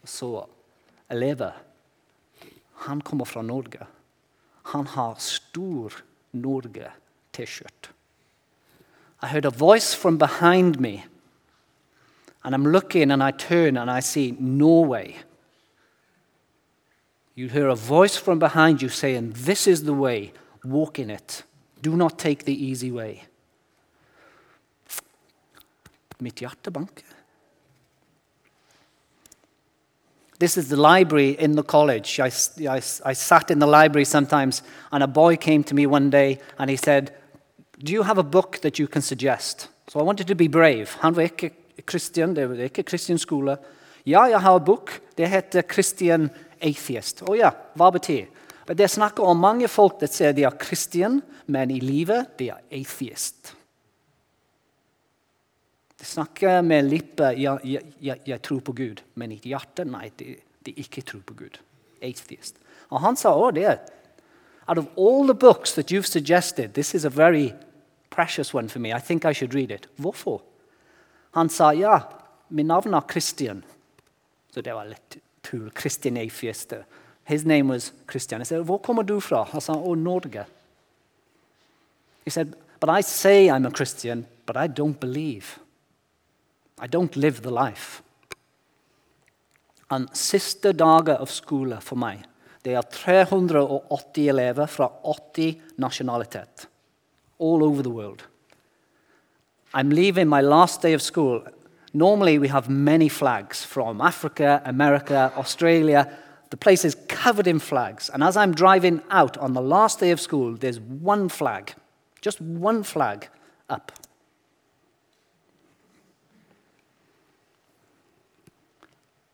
så 0.04 0.46
elever. 1.08 1.52
Han 2.74 3.00
kommer 3.00 3.24
fra 3.24 3.42
Norge. 3.42 3.86
Han 4.62 4.86
har 4.86 5.14
stor 5.14 5.92
Norge-T-skjorte. 6.30 7.88
I 9.22 9.26
heard 9.26 9.46
a 9.46 9.50
voice 9.50 9.94
from 9.94 10.18
behind 10.18 10.80
me, 10.80 11.04
and 12.42 12.54
I'm 12.54 12.66
looking 12.66 13.12
and 13.12 13.22
I 13.22 13.30
turn 13.30 13.76
and 13.76 13.90
I 13.90 14.00
see 14.00 14.32
Norway. 14.38 15.16
You 17.34 17.48
hear 17.48 17.68
a 17.68 17.74
voice 17.74 18.16
from 18.16 18.38
behind 18.38 18.82
you 18.82 18.88
saying, 18.88 19.32
This 19.36 19.66
is 19.66 19.84
the 19.84 19.94
way, 19.94 20.32
walk 20.64 20.98
in 20.98 21.10
it. 21.10 21.44
Do 21.80 21.96
not 21.96 22.18
take 22.18 22.44
the 22.44 22.52
easy 22.52 22.90
way. 22.90 23.22
Mitt 26.20 26.40
hjerte 26.40 26.70
banker. 26.70 27.11
This 30.42 30.56
is 30.56 30.68
the 30.70 30.76
library 30.76 31.36
in 31.38 31.54
the 31.54 31.62
college. 31.62 32.18
I, 32.18 32.32
I, 32.68 32.82
I 33.04 33.12
sat 33.12 33.52
in 33.52 33.60
the 33.60 33.66
library 33.68 34.04
sometimes, 34.04 34.64
and 34.90 35.00
a 35.00 35.06
boy 35.06 35.36
came 35.36 35.62
to 35.62 35.72
me 35.72 35.86
one 35.86 36.10
day 36.10 36.40
and 36.58 36.68
he 36.68 36.74
said, 36.74 37.14
Do 37.78 37.92
you 37.92 38.02
have 38.02 38.18
a 38.18 38.24
book 38.24 38.58
that 38.62 38.76
you 38.76 38.88
can 38.88 39.02
suggest? 39.02 39.68
So 39.86 40.00
I 40.00 40.02
wanted 40.02 40.26
to 40.26 40.34
be 40.34 40.48
brave. 40.48 40.96
Han 40.98 41.14
var 41.14 41.22
ikke 41.22 41.50
Christian, 41.86 42.34
det 42.34 42.48
var 42.48 42.56
ikke 42.56 42.82
Christian 42.82 43.18
skole. 43.18 43.56
Ja, 44.04 44.24
jeg 44.24 44.40
har 44.40 44.56
en 44.58 44.64
bok. 44.64 44.90
Det 45.16 45.28
heter 45.28 45.62
Christian 45.62 46.28
Atheist. 46.60 47.22
Å 47.22 47.30
oh, 47.30 47.38
ja, 47.38 47.52
hva 47.78 47.92
betyr 47.94 48.26
det? 48.66 48.76
Det 48.80 48.90
snakker 48.90 49.22
om 49.22 49.38
mange 49.38 49.70
folk 49.70 50.02
som 50.02 50.10
sier 50.10 50.34
de 50.34 50.42
er 50.42 50.58
Christian, 50.58 51.20
men 51.46 51.70
i 51.70 51.78
livet 51.78 52.34
de 52.38 52.50
er 52.50 52.58
atheist. 52.72 53.54
De 56.02 56.08
snakker 56.08 56.64
med 56.66 56.88
lippet, 56.90 57.38
ja, 57.38 57.56
jeg, 57.62 57.94
jeg, 58.02 58.24
jeg, 58.26 58.42
tror 58.42 58.62
på 58.66 58.74
Gud, 58.74 59.04
men 59.14 59.32
i 59.32 59.38
hjertet 59.38 59.86
nei, 59.86 60.08
de, 60.18 60.34
de 60.66 60.74
ikke 60.82 61.04
tror 61.06 61.22
på 61.26 61.36
Gud. 61.38 61.60
atheist. 62.02 62.58
Og 62.90 63.00
han 63.00 63.16
sa 63.16 63.34
å, 63.38 63.50
det 63.54 63.78
Out 64.68 64.78
of 64.78 64.86
all 64.96 65.26
the 65.26 65.34
books 65.34 65.74
that 65.74 65.90
you've 65.90 66.06
suggested, 66.06 66.74
this 66.74 66.94
is 66.94 67.04
a 67.04 67.10
very 67.10 67.52
precious 68.10 68.54
one 68.54 68.68
for 68.68 68.78
me. 68.78 68.92
I 68.92 69.00
think 69.00 69.24
I 69.24 69.32
should 69.32 69.54
read 69.54 69.70
it. 69.70 69.88
Hvorfor? 69.98 70.40
Han 71.34 71.48
sa 71.48 71.72
ja, 71.72 72.00
min 72.48 72.66
navn 72.66 72.94
er 72.94 73.02
Christian. 73.10 73.64
Så 74.54 74.62
det 74.62 74.74
var 74.74 74.86
litt 74.86 75.18
tull. 75.42 75.70
Christian 75.74 76.16
atheist. 76.16 76.74
His 77.24 77.44
name 77.44 77.72
was 77.72 77.92
Christian. 78.06 78.40
Jeg 78.40 78.46
sa, 78.46 78.60
hvor 78.62 78.78
kommer 78.78 79.02
du 79.02 79.18
fra? 79.20 79.42
Han 79.50 79.60
sa, 79.60 79.74
å, 79.74 79.96
Norge. 79.98 80.46
He 82.24 82.30
said, 82.30 82.54
but 82.78 82.88
I 82.88 83.02
say 83.02 83.50
I'm 83.50 83.66
a 83.66 83.70
Christian, 83.70 84.26
but 84.46 84.56
I 84.56 84.68
don't 84.68 85.00
believe. 85.00 85.58
I 86.82 86.88
don't 86.88 87.16
live 87.16 87.42
the 87.42 87.50
life. 87.50 88.02
En 89.90 90.08
siste 90.16 90.72
dager 90.72 91.20
av 91.20 91.30
skole 91.30 91.78
for 91.84 92.00
meg 92.00 92.24
det 92.62 92.76
er 92.78 92.86
380 92.94 94.28
elever 94.30 94.66
fra 94.70 94.86
80 95.02 95.56
nasjonalitet. 95.82 96.68
All 97.38 97.62
over 97.62 97.82
the 97.82 97.90
world. 97.90 98.22
I'm 99.74 99.90
leaving 99.90 100.28
my 100.28 100.40
last 100.40 100.82
day 100.82 100.94
of 100.94 101.02
school. 101.02 101.42
Normally, 101.92 102.38
we 102.38 102.48
have 102.48 102.68
many 102.68 103.08
flags 103.08 103.64
from 103.64 104.00
Africa, 104.00 104.62
America, 104.64 105.32
Australia. 105.36 106.06
The 106.50 106.56
place 106.56 106.84
is 106.84 106.96
covered 107.08 107.46
in 107.46 107.58
flags. 107.58 108.10
And 108.10 108.22
as 108.22 108.36
I'm 108.36 108.54
driving 108.54 109.02
out 109.10 109.36
on 109.38 109.54
the 109.54 109.62
last 109.62 110.00
day 110.00 110.12
of 110.12 110.20
school, 110.20 110.56
there's 110.56 110.78
one 110.80 111.28
flag, 111.28 111.74
just 112.20 112.40
one 112.40 112.82
flag 112.82 113.28
up. 113.68 113.92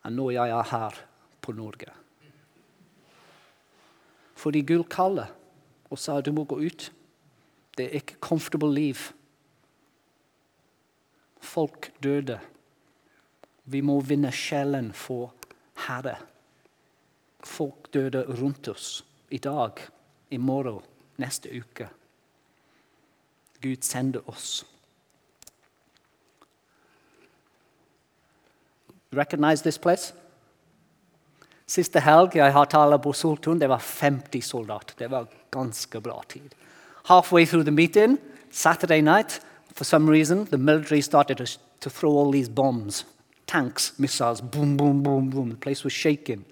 Og 0.09 0.13
når 0.13 0.31
jeg 0.31 0.51
er 0.57 0.69
her 0.71 0.95
på 1.45 1.53
Norge. 1.53 1.91
Fordi 4.41 4.63
Gud 4.65 4.87
kaller 4.89 5.35
og 5.91 6.01
sa 6.01 6.21
du 6.25 6.31
må 6.33 6.47
gå 6.49 6.57
ut. 6.65 6.87
Det 7.77 7.85
er 7.85 7.99
ikke 8.01 8.17
comfortable 8.25 8.73
liv. 8.73 8.97
Folk 11.45 11.91
døde. 12.01 12.39
Vi 13.69 13.83
må 13.85 13.99
vinne 14.01 14.33
sjelen 14.33 14.95
for 14.97 15.35
Herre. 15.85 16.17
Folk 17.45 17.93
døde 17.93 18.25
rundt 18.41 18.73
oss 18.73 19.05
i 19.29 19.39
dag, 19.39 19.77
i 20.31 20.41
morgen, 20.41 20.81
neste 21.21 21.53
uke. 21.53 21.91
Gud 23.61 23.85
sender 23.85 24.25
oss. 24.25 24.65
Recognize 29.13 29.63
this 29.63 29.79
place? 29.79 30.13
Siste 31.69 32.01
helg 32.01 32.37
jeg 32.37 32.53
har 32.53 32.65
talt 32.65 33.03
på 33.03 33.13
Soltun, 33.13 33.59
det 33.61 33.69
var 33.69 33.79
50 33.79 34.41
soldater. 34.45 34.95
Det 34.99 35.11
var 35.11 35.27
ganske 35.51 36.01
bra 36.01 36.23
tid. 36.29 36.55
Halfway 37.05 37.47
through 37.47 37.65
the 37.65 37.73
meeting, 37.73 38.19
Saturday 38.51 39.01
night, 39.01 39.41
for 39.75 39.85
some 39.85 40.11
reason, 40.11 40.47
the 40.47 40.59
military 40.59 41.01
started 41.01 41.37
to, 41.39 41.45
to 41.81 41.91
throw 41.91 42.17
all 42.17 42.33
these 42.33 42.51
bombs, 42.51 43.05
tanks, 43.47 43.93
missiles, 43.99 44.41
boom, 44.41 44.77
boom, 44.77 45.03
boom, 45.03 45.31
boom. 45.31 45.51
The 45.51 45.57
place 45.57 45.85
was 45.85 45.93
shaking. 45.93 46.45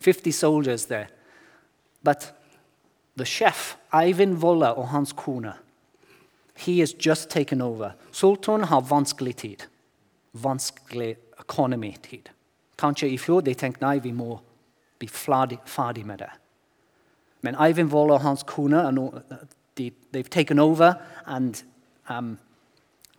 50 0.00 0.30
soldiers 0.30 0.86
there. 0.86 1.08
But 2.02 2.32
the 3.16 3.24
chef, 3.24 3.76
Ivan 3.92 4.40
Volla 4.40 4.72
og 4.72 4.88
hans 4.88 5.12
kone, 5.12 5.54
he 6.56 6.80
has 6.80 6.94
just 7.06 7.30
taken 7.30 7.60
over. 7.60 7.90
Sultan 8.12 8.64
har 8.64 8.80
vanskelig 8.80 9.36
tid. 9.36 9.62
Vanskelig 10.32 11.16
økonomitid. 11.40 12.28
Kanskje 12.78 13.08
i 13.08 13.18
fjor 13.18 13.40
de 13.40 13.54
tenkte 13.54 13.84
nei, 13.84 13.98
vi 13.98 14.12
må 14.12 14.38
bli 14.98 15.08
ferdig 15.08 16.06
med 16.06 16.18
det. 16.18 16.30
Men 17.42 17.54
Ivan 17.54 17.90
Voll 17.90 18.10
og 18.10 18.20
hans 18.20 18.42
kone 18.42 18.82
they, 19.76 19.92
they've 20.12 20.30
taken 20.30 20.58
over 20.58 20.94
and 21.26 21.62
um, 22.08 22.38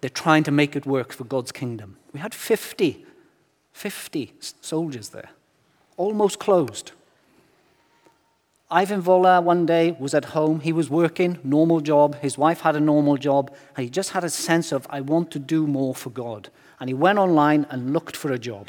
they're 0.01 0.09
trying 0.09 0.43
to 0.43 0.51
make 0.51 0.75
it 0.75 0.85
work 0.85 1.13
for 1.13 1.23
God's 1.23 1.51
kingdom. 1.51 1.97
We 2.13 2.19
had 2.19 2.33
50, 2.33 3.05
50 3.71 4.33
soldiers 4.61 5.09
there, 5.09 5.29
almost 5.97 6.39
closed. 6.39 6.91
Ivan 8.71 9.01
Vola 9.01 9.41
one 9.41 9.65
day 9.65 9.95
was 9.99 10.13
at 10.13 10.25
home. 10.25 10.59
He 10.59 10.71
was 10.71 10.89
working, 10.89 11.39
normal 11.43 11.79
job. 11.79 12.15
His 12.21 12.37
wife 12.37 12.61
had 12.61 12.75
a 12.75 12.79
normal 12.79 13.17
job. 13.17 13.55
And 13.75 13.83
he 13.83 13.89
just 13.89 14.11
had 14.11 14.23
a 14.23 14.29
sense 14.29 14.71
of, 14.71 14.85
I 14.89 15.01
want 15.01 15.31
to 15.31 15.39
do 15.39 15.65
more 15.65 15.95
for 15.95 16.11
God. 16.11 16.49
And 16.79 16.87
he 16.87 16.93
went 16.93 17.17
online 17.17 17.65
and 17.71 17.93
looked 17.93 18.15
for 18.15 18.31
a 18.31 18.37
job. 18.37 18.67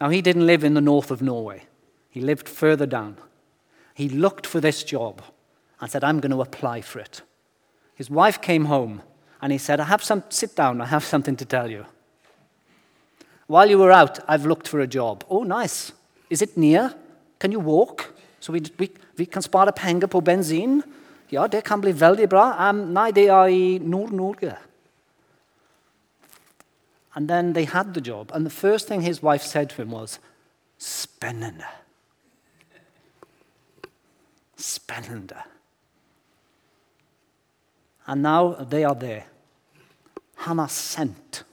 Now, 0.00 0.10
he 0.10 0.20
didn't 0.20 0.46
live 0.46 0.62
in 0.62 0.74
the 0.74 0.80
north 0.80 1.10
of 1.10 1.22
Norway, 1.22 1.64
he 2.10 2.20
lived 2.20 2.48
further 2.48 2.86
down. 2.86 3.16
He 3.94 4.08
looked 4.08 4.46
for 4.46 4.60
this 4.60 4.84
job 4.84 5.22
and 5.80 5.90
said, 5.90 6.04
I'm 6.04 6.20
going 6.20 6.30
to 6.30 6.40
apply 6.40 6.82
for 6.82 7.00
it. 7.00 7.22
His 7.96 8.08
wife 8.08 8.40
came 8.40 8.66
home 8.66 9.02
and 9.42 9.50
he 9.50 9.58
said, 9.58 9.80
I 9.80 9.84
have 9.84 10.04
some, 10.04 10.22
sit 10.28 10.54
down, 10.54 10.80
I 10.80 10.86
have 10.86 11.02
something 11.02 11.34
to 11.34 11.44
tell 11.44 11.68
you. 11.68 11.84
While 13.48 13.68
you 13.68 13.78
were 13.78 13.90
out, 13.90 14.20
I've 14.28 14.46
looked 14.46 14.68
for 14.68 14.78
a 14.78 14.86
job. 14.86 15.24
Oh, 15.28 15.42
nice. 15.42 15.90
Is 16.30 16.42
it 16.42 16.56
near? 16.56 16.94
Can 17.40 17.50
you 17.50 17.58
walk? 17.58 18.14
Så 18.40 18.52
vi, 18.52 18.72
vi, 18.78 18.90
vi 19.16 19.24
kan 19.24 19.42
spare 19.42 19.72
penger 19.72 20.06
på 20.06 20.20
bensin. 20.20 20.82
Ja, 21.32 21.46
det 21.46 21.64
kan 21.64 21.80
bli 21.80 21.92
veldig 22.00 22.28
bra. 22.28 22.70
Um, 22.70 22.76
nei, 22.94 23.10
det 23.10 23.28
er 23.28 23.46
i 23.52 23.78
Nord-Norge. 23.78 24.56
And 27.14 27.28
then 27.28 27.52
they 27.52 27.64
had 27.64 27.94
the 27.94 28.00
job. 28.00 28.30
And 28.34 28.44
the 28.44 28.50
first 28.50 28.88
thing 28.88 29.02
his 29.02 29.22
wife 29.22 29.42
said 29.42 29.68
to 29.70 29.82
him 29.82 29.90
was, 29.90 30.20
Spennende. 30.78 31.66
Spennende. 34.56 35.42
And 38.06 38.22
now 38.22 38.54
they 38.70 38.84
are 38.84 38.94
there. 38.94 39.24
Hannah 40.36 40.68
sent. 40.68 41.44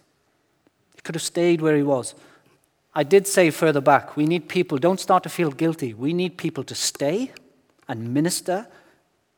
He 0.95 1.01
could 1.01 1.15
have 1.15 1.23
stayed 1.23 1.61
where 1.61 1.75
he 1.75 1.83
was. 1.83 2.15
I 2.95 3.03
did 3.03 3.27
say 3.27 3.51
further 3.51 3.81
back, 3.81 4.15
we 4.15 4.25
need 4.25 4.47
people, 4.47 4.77
don't 4.77 5.01
start 5.01 5.23
to 5.23 5.29
feel 5.29 5.51
guilty. 5.51 5.93
We 5.93 6.13
need 6.13 6.37
people 6.37 6.63
to 6.63 6.75
stay 6.75 7.31
and 7.89 8.13
minister 8.13 8.67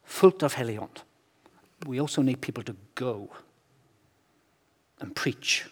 fullt 0.04 0.44
of 0.44 0.54
Helion. 0.54 0.90
We 1.88 2.00
also 2.00 2.22
need 2.22 2.42
people 2.42 2.64
to 2.64 2.76
go 2.94 3.30
and 5.00 5.16
preach 5.16 5.66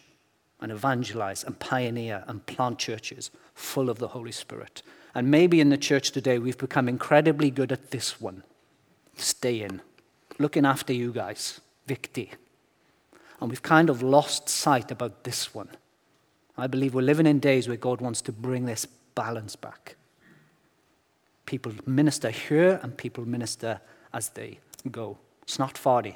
and 0.60 0.72
evangelize 0.72 1.44
and 1.44 1.60
pioneer 1.60 2.24
and 2.28 2.44
plant 2.46 2.80
churches 2.80 3.30
full 3.54 3.90
of 3.90 4.00
the 4.00 4.10
Holy 4.10 4.32
Spirit. 4.32 4.82
And 5.14 5.30
maybe 5.30 5.62
in 5.62 5.70
the 5.70 5.78
church 5.78 6.12
today, 6.12 6.40
we've 6.40 6.58
become 6.58 6.90
incredibly 6.90 7.52
good 7.52 7.72
at 7.72 7.92
this 7.92 8.20
one 8.20 8.44
staying, 9.16 9.80
looking 10.40 10.66
after 10.66 10.92
you 10.92 11.12
guys, 11.14 11.62
Vikti. 11.88 12.32
And 13.40 13.50
we've 13.50 13.62
kind 13.62 13.90
of 13.90 14.02
lost 14.02 14.50
sight 14.50 14.92
about 14.92 15.24
this 15.24 15.54
one. 15.54 15.70
I 16.58 16.68
believe 16.68 16.96
we're 16.96 17.02
living 17.02 17.28
in 17.28 17.40
days 17.40 17.68
where 17.68 17.78
God 17.78 18.02
wants 18.02 18.22
to 18.22 18.32
bring 18.32 18.66
this 18.66 18.88
balance 19.16 19.56
back. 19.56 19.96
People 21.46 21.74
minister 21.86 22.30
here, 22.30 22.80
and 22.82 22.98
people 22.98 23.26
minister 23.26 23.80
as 24.14 24.30
they 24.30 24.60
go. 24.92 25.18
Snart 25.46 25.78
ferdig. 25.78 26.16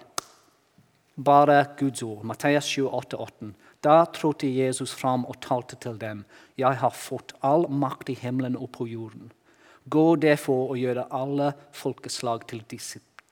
Bare 1.17 1.65
Guds 1.77 2.03
ord. 2.03 2.23
Matteus 2.23 2.65
28, 2.65 3.17
18. 3.17 3.55
Da 3.83 4.05
trådte 4.05 4.47
Jesus 4.47 4.93
fram 4.93 5.25
og 5.25 5.41
talte 5.41 5.75
til 5.75 5.99
dem. 5.99 6.25
Jeg 6.57 6.79
har 6.79 6.95
fått 6.95 7.33
all 7.43 7.67
makt 7.69 8.09
i 8.09 8.17
himmelen 8.19 8.57
og 8.57 8.71
på 8.71 8.87
jorden. 8.87 9.31
Gå 9.89 10.15
derfor 10.15 10.71
og 10.71 10.77
gjøre 10.79 11.07
alle 11.11 11.53
folkeslag 11.71 12.47
til 12.47 12.63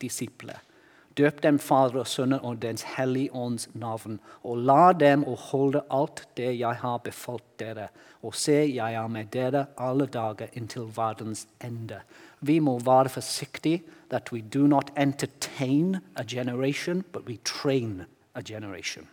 disipler. 0.01 0.59
Døp 1.17 1.41
dem 1.43 1.57
Fader 1.59 2.03
og 2.03 2.07
Sønn 2.07 2.35
og 2.37 2.61
Dens 2.61 2.83
hellige 2.97 3.33
ånds 3.33 3.69
navn, 3.73 4.19
og 4.43 4.57
la 4.69 4.91
dem 4.93 5.23
å 5.25 5.33
holde 5.49 5.81
alt 5.89 6.27
det 6.37 6.51
jeg 6.59 6.81
har 6.83 6.97
befalt 7.01 7.45
dere. 7.59 7.87
Og 8.21 8.35
se, 8.35 8.59
jeg 8.69 8.93
er 8.93 9.07
med 9.09 9.31
dere 9.33 9.65
alle 9.77 10.05
dager 10.05 10.53
inntil 10.53 10.91
verdens 10.95 11.47
ende. 11.63 12.03
Vi 12.39 12.59
må 12.59 12.77
være 12.79 13.09
forsiktige 13.09 13.81
that 14.09 14.31
we 14.31 14.41
do 14.41 14.67
not 14.67 14.91
entertain 14.95 16.01
a 16.15 16.23
generation, 16.23 17.03
but 17.11 17.25
we 17.27 17.37
train 17.43 18.05
a 18.35 18.41
generation. 18.41 19.07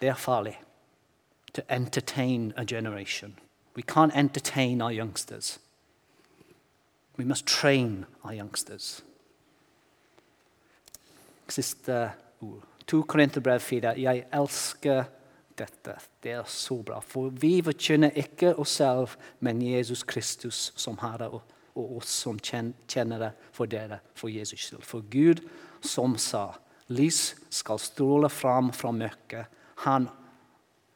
Det 0.00 0.08
er 0.08 0.14
farlig 0.14 0.58
to 1.54 1.62
entertain 1.68 2.52
a 2.56 2.64
generation. 2.64 3.38
We 3.76 3.82
can't 3.82 4.16
entertain 4.16 4.82
our 4.82 4.92
youngsters. 4.92 5.60
We 7.18 7.24
must 7.24 7.46
train 7.46 8.06
our 8.24 8.34
youngsters. 8.34 9.02
Siste 11.48 12.12
ord. 12.40 12.62
2 12.86 13.02
Korinterbrev 13.02 13.60
4. 13.60 13.94
Jeg 14.00 14.24
elsker 14.32 15.04
dette. 15.58 15.96
Det 16.22 16.32
er 16.32 16.44
så 16.46 16.82
bra. 16.82 17.00
For 17.00 17.28
vi 17.28 17.60
forkynner 17.64 18.10
ikke 18.16 18.54
oss 18.58 18.78
selv, 18.80 19.16
men 19.40 19.62
Jesus 19.62 20.02
Kristus 20.02 20.72
som 20.76 20.98
Herre, 21.02 21.28
og, 21.28 21.42
oss 21.74 22.08
som 22.24 22.38
kjenner 22.38 23.18
det 23.18 23.30
for 23.52 23.70
dere, 23.70 24.00
for 24.14 24.28
Jesus 24.28 24.66
skyld. 24.66 24.82
For 24.84 25.04
Gud 25.10 25.44
som 25.84 26.16
sa, 26.20 26.50
lys 26.92 27.34
skal 27.50 27.80
stråle 27.80 28.28
fram 28.32 28.72
fra 28.76 28.92
mørket. 28.92 29.46
Han 29.86 30.08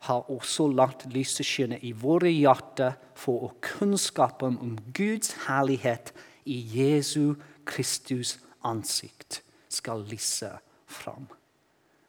har 0.07 0.31
også 0.31 0.69
latt 0.73 1.07
lyset 1.13 1.47
skinne 1.47 1.79
i 1.83 1.93
våre 1.97 2.31
hjerter 2.31 2.97
for 3.19 3.47
å 3.47 3.55
kunnskapen 3.65 4.59
om 4.63 4.77
Guds 4.97 5.35
herlighet 5.47 6.13
i 6.47 6.59
Jesu 6.77 7.35
Kristus 7.67 8.37
ansikt 8.67 9.41
skal 9.69 10.05
lyse 10.09 10.51
fram. 10.87 11.27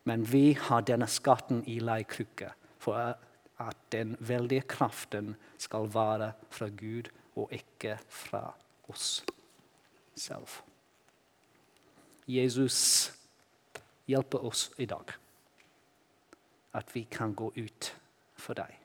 Men 0.08 0.24
vi 0.24 0.54
har 0.60 0.86
denne 0.88 1.10
skatten 1.12 1.64
i 1.68 1.80
leirkrukke 1.84 2.54
for 2.80 3.18
at 3.58 3.78
den 3.92 4.16
veldige 4.20 4.68
kraften 4.70 5.34
skal 5.58 5.90
være 5.94 6.32
fra 6.54 6.70
Gud 6.70 7.10
og 7.36 7.52
ikke 7.54 7.98
fra 8.10 8.46
oss 8.88 9.24
selv. 10.16 10.48
Jesus 12.28 13.12
hjelper 14.08 14.46
oss 14.46 14.70
i 14.78 14.86
dag. 14.86 15.14
At 16.78 16.94
vi 16.94 17.08
kan 17.10 17.34
gå 17.34 17.52
ut 17.58 17.90
for 18.38 18.58
deg 18.58 18.76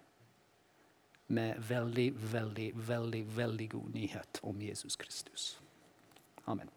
med 1.32 1.60
veldig, 1.68 2.08
veldig, 2.32 2.70
veldig, 2.88 3.22
veldig 3.36 3.68
god 3.76 3.94
nyhet 3.94 4.40
om 4.42 4.62
Jesus 4.62 4.96
Kristus. 4.96 5.60
Amen. 6.44 6.72